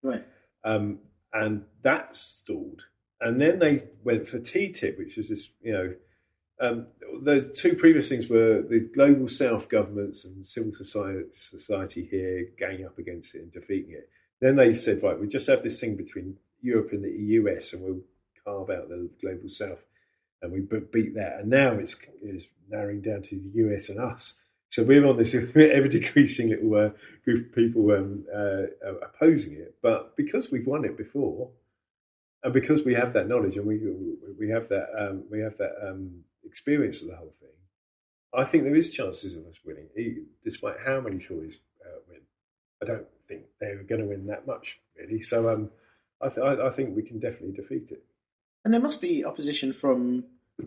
[0.02, 0.26] Right.
[0.64, 1.00] Um,
[1.32, 2.82] and that stalled.
[3.22, 5.94] And then they went for TTIP, which was this, you know,
[6.60, 6.88] um,
[7.24, 12.86] the two previous things were the global South governments and civil society, society here ganging
[12.86, 14.10] up against it and defeating it.
[14.40, 17.84] Then they said, right, we just have this thing between Europe and the US, and
[17.84, 18.02] we'll
[18.46, 19.84] carve out the global South,
[20.42, 21.40] and we beat that.
[21.40, 24.36] And now it's, it's narrowing down to the US and us.
[24.70, 26.90] So we're on this ever decreasing little uh,
[27.24, 29.76] group of people um, uh, opposing it.
[29.82, 31.52] But because we've won it before,
[32.44, 33.80] and because we have that knowledge and we
[34.38, 37.50] we have that um, we have that um, experience of the whole thing,
[38.34, 39.88] I think there is chances of us winning,
[40.44, 42.22] despite how many Tories uh, win.
[42.82, 45.22] I don't think they're going to win that much, really.
[45.22, 45.70] So um,
[46.22, 48.04] I, th- I, I think we can definitely defeat it.
[48.66, 50.24] And there must be opposition from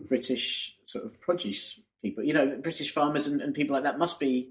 [0.07, 2.23] British sort of produce people.
[2.23, 4.49] You know, British farmers and, and people like that must be.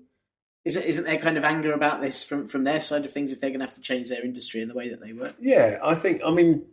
[0.65, 3.41] Isn't, isn't there kind of anger about this from, from their side of things if
[3.41, 5.37] they're going to have to change their industry and the way that they work?
[5.41, 6.21] Yeah, I think.
[6.27, 6.65] I mean,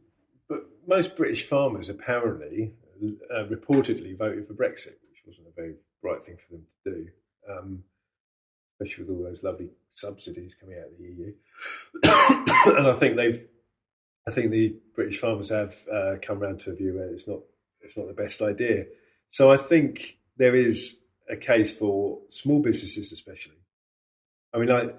[0.50, 2.74] but most British farmers apparently,
[3.34, 7.08] uh, reportedly, voted for Brexit, which wasn't a very bright thing for them to do,
[7.50, 7.84] um,
[8.80, 11.34] especially with all those lovely subsidies coming out of the EU.
[12.78, 13.46] and I think they've,
[14.28, 17.40] I think the British farmers have uh, come around to a view where it's not,
[17.82, 18.86] it's not the best idea.
[19.30, 20.98] So I think there is
[21.30, 23.58] a case for small businesses, especially.
[24.54, 24.90] I mean, I,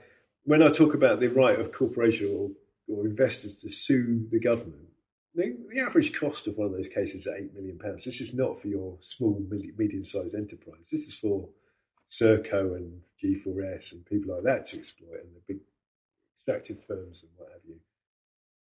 [0.44, 2.50] when I talk about the right of corporation or,
[2.92, 4.88] or investors to sue the government,
[5.34, 8.04] the, the, average cost of one of those cases is eight million pounds.
[8.04, 9.40] This is not for your small,
[9.76, 10.88] medium-sized enterprise.
[10.90, 11.48] This is for
[12.10, 15.60] Serco and G4S and people like that to exploit, and the big
[16.38, 17.80] extractive firms and what have you.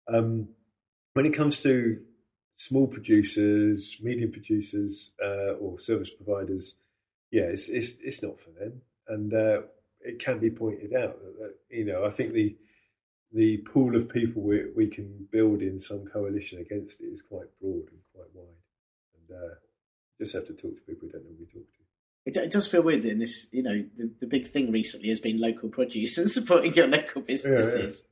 [0.08, 0.50] Um,
[1.14, 2.02] when it comes to
[2.56, 6.76] small producers, medium producers, uh, or service providers,
[7.32, 9.62] yeah, it's it's it's not for them, and uh,
[10.02, 12.56] it can be pointed out that, that you know I think the
[13.34, 17.48] the pool of people we, we can build in some coalition against it is quite
[17.62, 18.46] broad and quite wide,
[19.30, 19.56] and uh,
[20.20, 21.80] just have to talk to people who don't normally talk to.
[22.26, 25.10] It, it does feel weird that in this, you know, the, the big thing recently
[25.10, 28.04] has been local produce and supporting your local businesses.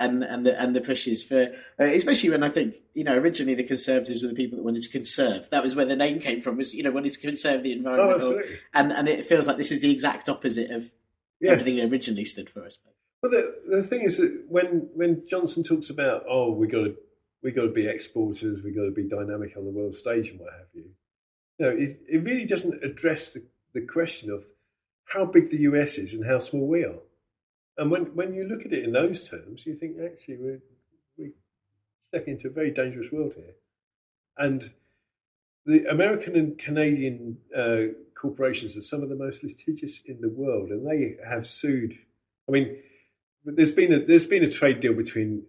[0.00, 1.42] And, and the and the pushes for
[1.78, 4.82] uh, especially when I think you know originally the conservatives were the people that wanted
[4.82, 7.62] to conserve that was where the name came from was you know wanted to conserve
[7.62, 8.58] the environment Oh, absolutely.
[8.74, 10.90] and and it feels like this is the exact opposite of
[11.40, 11.52] Yeah.
[11.52, 12.94] everything it originally stood for I suppose.
[13.22, 16.96] Well, the, the thing is that when when Johnson talks about oh we got to
[17.42, 20.40] we got to be exporters, we got to be dynamic on the world stage and
[20.40, 20.90] what have you,
[21.58, 23.44] you know, it, it really doesn't address the,
[23.74, 24.44] the question of
[25.06, 27.00] how big the US is and how small we are.
[27.78, 30.62] And when when you look at it in those terms, you think actually we're
[31.16, 31.32] we
[32.00, 33.54] stepping into a very dangerous world here,
[34.36, 34.72] and
[35.64, 40.70] the American and Canadian uh, corporations are some of the most litigious in the world,
[40.70, 41.98] and they have sued.
[42.48, 42.76] I mean,
[43.44, 45.44] there's been a there's been a trade deal between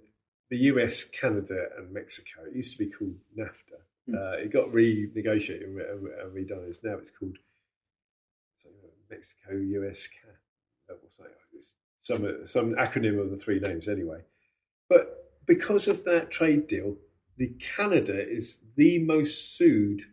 [0.50, 2.41] the US, Canada, and Mexico.
[2.48, 3.80] It used to be called NAFTA.
[4.14, 6.68] Uh, it got renegotiated and re- and redone.
[6.68, 7.38] It's now it's called
[9.10, 10.32] Mexico, US, Can.
[10.89, 11.38] uh, what's that?
[11.54, 14.22] It's Some some acronym of the three names anyway.
[14.89, 16.98] But because of that trade deal,
[17.38, 20.04] the Canada is the most sued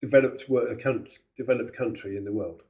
[0.00, 0.50] developed
[1.36, 2.62] developed country in the world.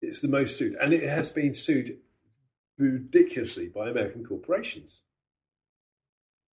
[0.00, 1.98] It's the most sued, and it has been sued
[2.78, 5.00] ridiculously by American corporations.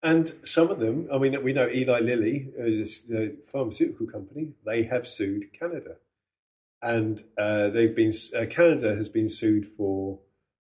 [0.03, 4.83] And some of them, I mean, we know Eli Lilly, a uh, pharmaceutical company, they
[4.83, 5.95] have sued Canada,
[6.81, 10.19] and uh, they've been uh, Canada has been sued for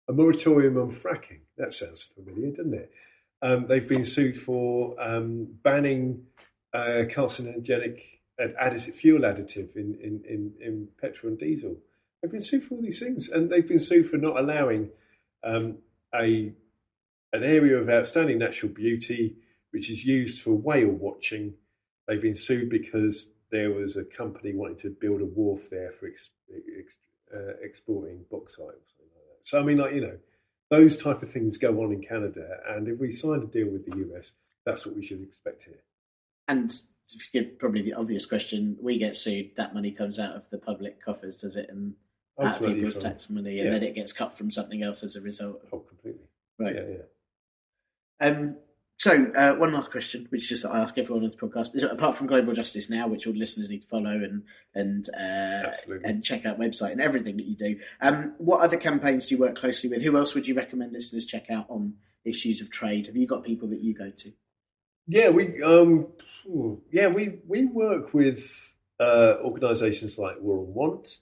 [0.08, 1.40] a moratorium on fracking.
[1.58, 2.90] That sounds familiar, doesn't it?
[3.42, 6.24] Um, they've been sued for um, banning
[6.72, 8.00] uh, carcinogenic
[8.40, 11.76] additive fuel additive in, in, in, in petrol and diesel.
[12.22, 14.88] They've been sued for all these things, and they've been sued for not allowing
[15.44, 15.78] um,
[16.14, 16.52] a
[17.32, 19.36] an area of outstanding natural beauty
[19.74, 21.52] which is used for whale watching.
[22.06, 26.06] They've been sued because there was a company wanting to build a wharf there for
[26.06, 26.30] ex,
[26.78, 26.96] ex,
[27.34, 29.48] uh, exporting bauxite or something like that.
[29.48, 30.16] So I mean, like you know,
[30.70, 33.84] those type of things go on in Canada, and if we signed a deal with
[33.84, 34.32] the US,
[34.64, 35.82] that's what we should expect here.
[36.46, 40.48] And to give probably the obvious question, we get sued, that money comes out of
[40.50, 41.68] the public coffers, does it?
[41.68, 41.94] And
[42.40, 43.70] out of people's tax money, and yeah.
[43.70, 45.62] then it gets cut from something else as a result.
[45.72, 46.26] Oh, completely.
[46.58, 46.74] Right.
[46.74, 48.28] Yeah, yeah.
[48.28, 48.56] Um,
[48.96, 51.82] so, uh, one last question, which is just I ask everyone on this podcast: is
[51.82, 55.72] apart from Global Justice Now, which all listeners need to follow and and uh,
[56.04, 59.40] and check out website and everything that you do, um, what other campaigns do you
[59.40, 60.02] work closely with?
[60.02, 63.06] Who else would you recommend listeners check out on issues of trade?
[63.06, 64.32] Have you got people that you go to?
[65.06, 66.06] Yeah, we um,
[66.90, 71.18] yeah we we work with uh, organisations like War on Want,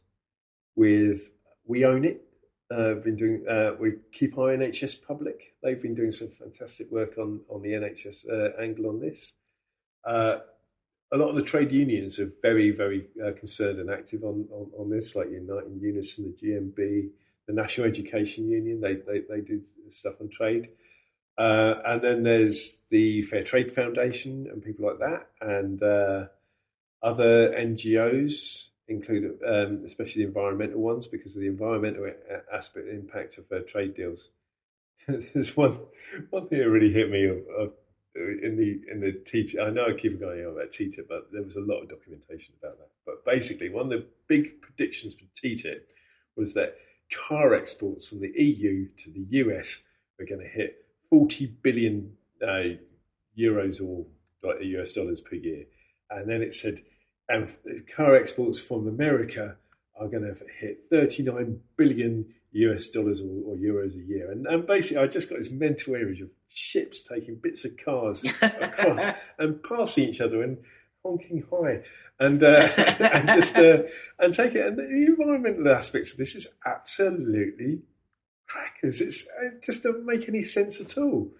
[0.77, 1.33] with
[1.67, 2.25] We Own It.
[2.71, 5.55] Uh, been doing uh, we keep our NHS public.
[5.63, 9.35] They've been doing some fantastic work on on the NHS uh, angle on this.
[10.05, 10.39] Uh,
[11.13, 14.71] a lot of the trade unions are very very uh, concerned and active on, on
[14.79, 17.11] on this, like Unite Unison, the GMB,
[17.47, 18.81] the National Education Union.
[18.81, 19.61] They they they do
[19.91, 20.71] stuff on trade.
[21.37, 25.83] Uh, and then there's the Fair Trade Foundation and people like that, and
[27.03, 32.11] other NGOs, include um, especially the environmental ones, because of the environmental
[32.53, 34.31] aspect impact of uh, trade deals.
[35.09, 35.79] there's one
[36.31, 37.73] one thing that really hit me of, of,
[38.15, 39.61] in the in the TTIP.
[39.61, 42.55] I know I keep going on about TTIP, but there was a lot of documentation
[42.61, 42.91] about that.
[43.05, 45.81] But basically, one of the big predictions for TTIP
[46.37, 46.77] was that
[47.13, 49.81] car exports from the EU to the US
[50.19, 52.77] were going to hit 40 billion uh,
[53.39, 54.07] euros or
[54.61, 55.67] US dollars per year.
[56.11, 56.83] And then it said,
[57.33, 59.57] and car exports from America
[59.99, 64.31] are going to hit 39 billion US dollars or, or euros a year.
[64.31, 68.23] And, and basically, I just got this mental image of ships taking bits of cars
[68.43, 70.59] across and passing each other and
[71.05, 71.83] honking high
[72.21, 73.83] and uh, and just uh,
[74.19, 74.67] and take it.
[74.67, 77.81] And the environmental aspects of this is absolutely
[78.47, 79.01] crackers.
[79.01, 81.31] It's it just doesn't make any sense at all.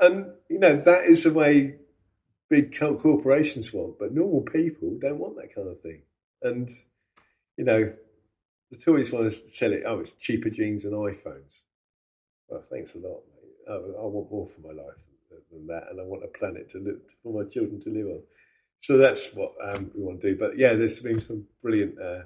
[0.00, 1.76] And you know that is the way
[2.48, 6.02] big corporations want, but normal people don't want that kind of thing.
[6.42, 6.70] And
[7.56, 7.92] you know,
[8.70, 9.84] the Tories want to sell it.
[9.86, 11.62] Oh, it's cheaper jeans and iPhones.
[12.48, 13.52] Well, thanks a lot, mate.
[13.68, 14.94] Oh, I want more for my life
[15.52, 18.22] than that, and I want a planet to live for my children to live on.
[18.80, 20.38] So that's what um, we want to do.
[20.38, 22.22] But yeah, there's been some brilliant uh,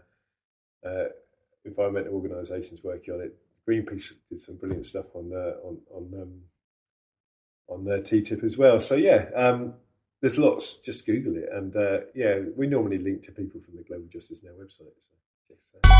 [0.87, 1.09] uh,
[1.65, 3.37] environmental organisations working on it.
[3.69, 6.41] Greenpeace did some brilliant stuff on uh, on on um,
[7.69, 8.81] on their TTIP as well.
[8.81, 9.75] So yeah, um,
[10.21, 10.75] there's lots.
[10.77, 14.43] Just Google it, and uh, yeah, we normally link to people from the Global Justice
[14.43, 14.93] Now website.
[15.73, 15.91] So.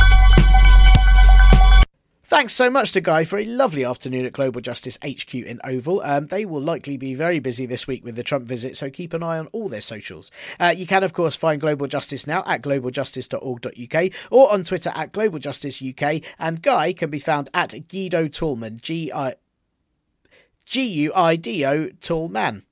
[2.31, 6.01] Thanks so much to Guy for a lovely afternoon at Global Justice HQ in Oval.
[6.03, 9.13] Um, they will likely be very busy this week with the Trump visit, so keep
[9.13, 10.31] an eye on all their socials.
[10.61, 15.11] Uh, you can, of course, find Global Justice now at globaljustice.org.uk or on Twitter at
[15.11, 19.35] Global Justice UK, and Guy can be found at Guido Tallman, G I
[20.65, 22.63] G U I D O Tallman.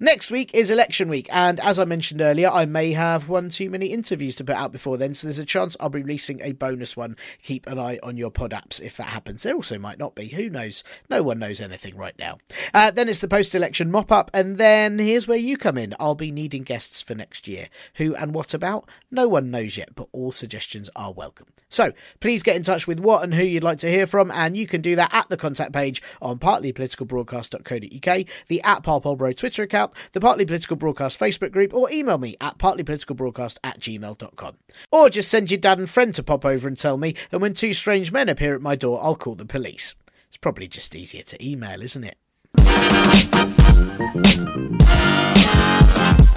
[0.00, 3.70] Next week is election week, and as I mentioned earlier, I may have one too
[3.70, 6.52] many interviews to put out before then, so there's a chance I'll be releasing a
[6.52, 7.16] bonus one.
[7.42, 9.42] Keep an eye on your pod apps if that happens.
[9.42, 10.28] There also might not be.
[10.28, 10.84] Who knows?
[11.10, 12.38] No one knows anything right now.
[12.72, 15.94] Uh, then it's the post election mop up, and then here's where you come in.
[15.98, 17.68] I'll be needing guests for next year.
[17.94, 18.88] Who and what about?
[19.10, 21.46] No one knows yet, but all suggestions are welcome.
[21.68, 24.56] So please get in touch with what and who you'd like to hear from, and
[24.56, 29.92] you can do that at the contact page on partlypoliticalbroadcast.co.uk, the at Parpolbro Twitter account,
[30.12, 34.56] the Partly Political Broadcast Facebook group, or email me at partlypoliticalbroadcast at gmail.com.
[34.90, 37.54] Or just send your dad and friend to pop over and tell me, and when
[37.54, 39.94] two strange men appear at my door, I'll call the police.
[40.28, 42.18] It's probably just easier to email, isn't it?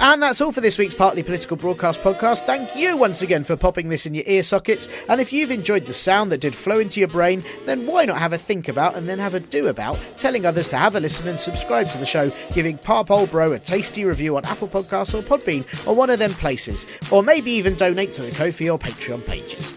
[0.04, 2.40] And that's all for this week's Partly Political Broadcast podcast.
[2.44, 4.88] Thank you once again for popping this in your ear sockets.
[5.08, 8.18] And if you've enjoyed the sound that did flow into your brain, then why not
[8.18, 11.00] have a think about and then have a do about telling others to have a
[11.00, 15.22] listen and subscribe to the show, giving Parpolbro a tasty review on Apple Podcasts or
[15.22, 19.24] Podbean or one of them places, or maybe even donate to the Ko-fi or Patreon
[19.24, 19.70] pages.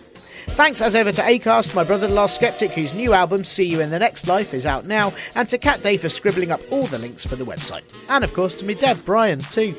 [0.55, 3.99] Thanks as ever to Acast, my brother-in-law Skeptic, whose new album "See You in the
[3.99, 7.23] Next Life" is out now, and to Cat Day for scribbling up all the links
[7.23, 9.75] for the website, and of course to me dad Brian too.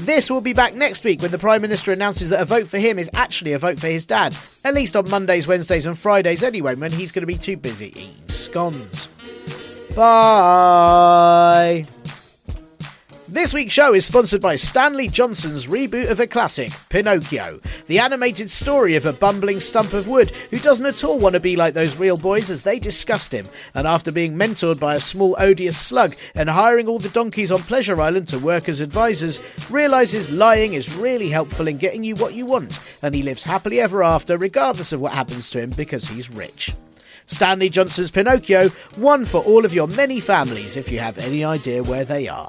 [0.00, 2.78] This will be back next week when the Prime Minister announces that a vote for
[2.78, 4.36] him is actually a vote for his dad.
[4.64, 7.88] At least on Mondays, Wednesdays, and Fridays anyway, when he's going to be too busy
[7.88, 9.08] eating scones.
[9.94, 11.84] Bye.
[13.32, 18.50] This week's show is sponsored by Stanley Johnson's reboot of a classic, Pinocchio, the animated
[18.50, 21.72] story of a bumbling stump of wood who doesn't at all want to be like
[21.72, 25.78] those real boys as they disgust him, and after being mentored by a small odious
[25.78, 29.38] slug and hiring all the donkeys on Pleasure Island to work as advisors,
[29.70, 33.78] realizes lying is really helpful in getting you what you want, and he lives happily
[33.78, 36.72] ever after regardless of what happens to him because he's rich.
[37.26, 41.80] Stanley Johnson's Pinocchio, one for all of your many families if you have any idea
[41.80, 42.48] where they are.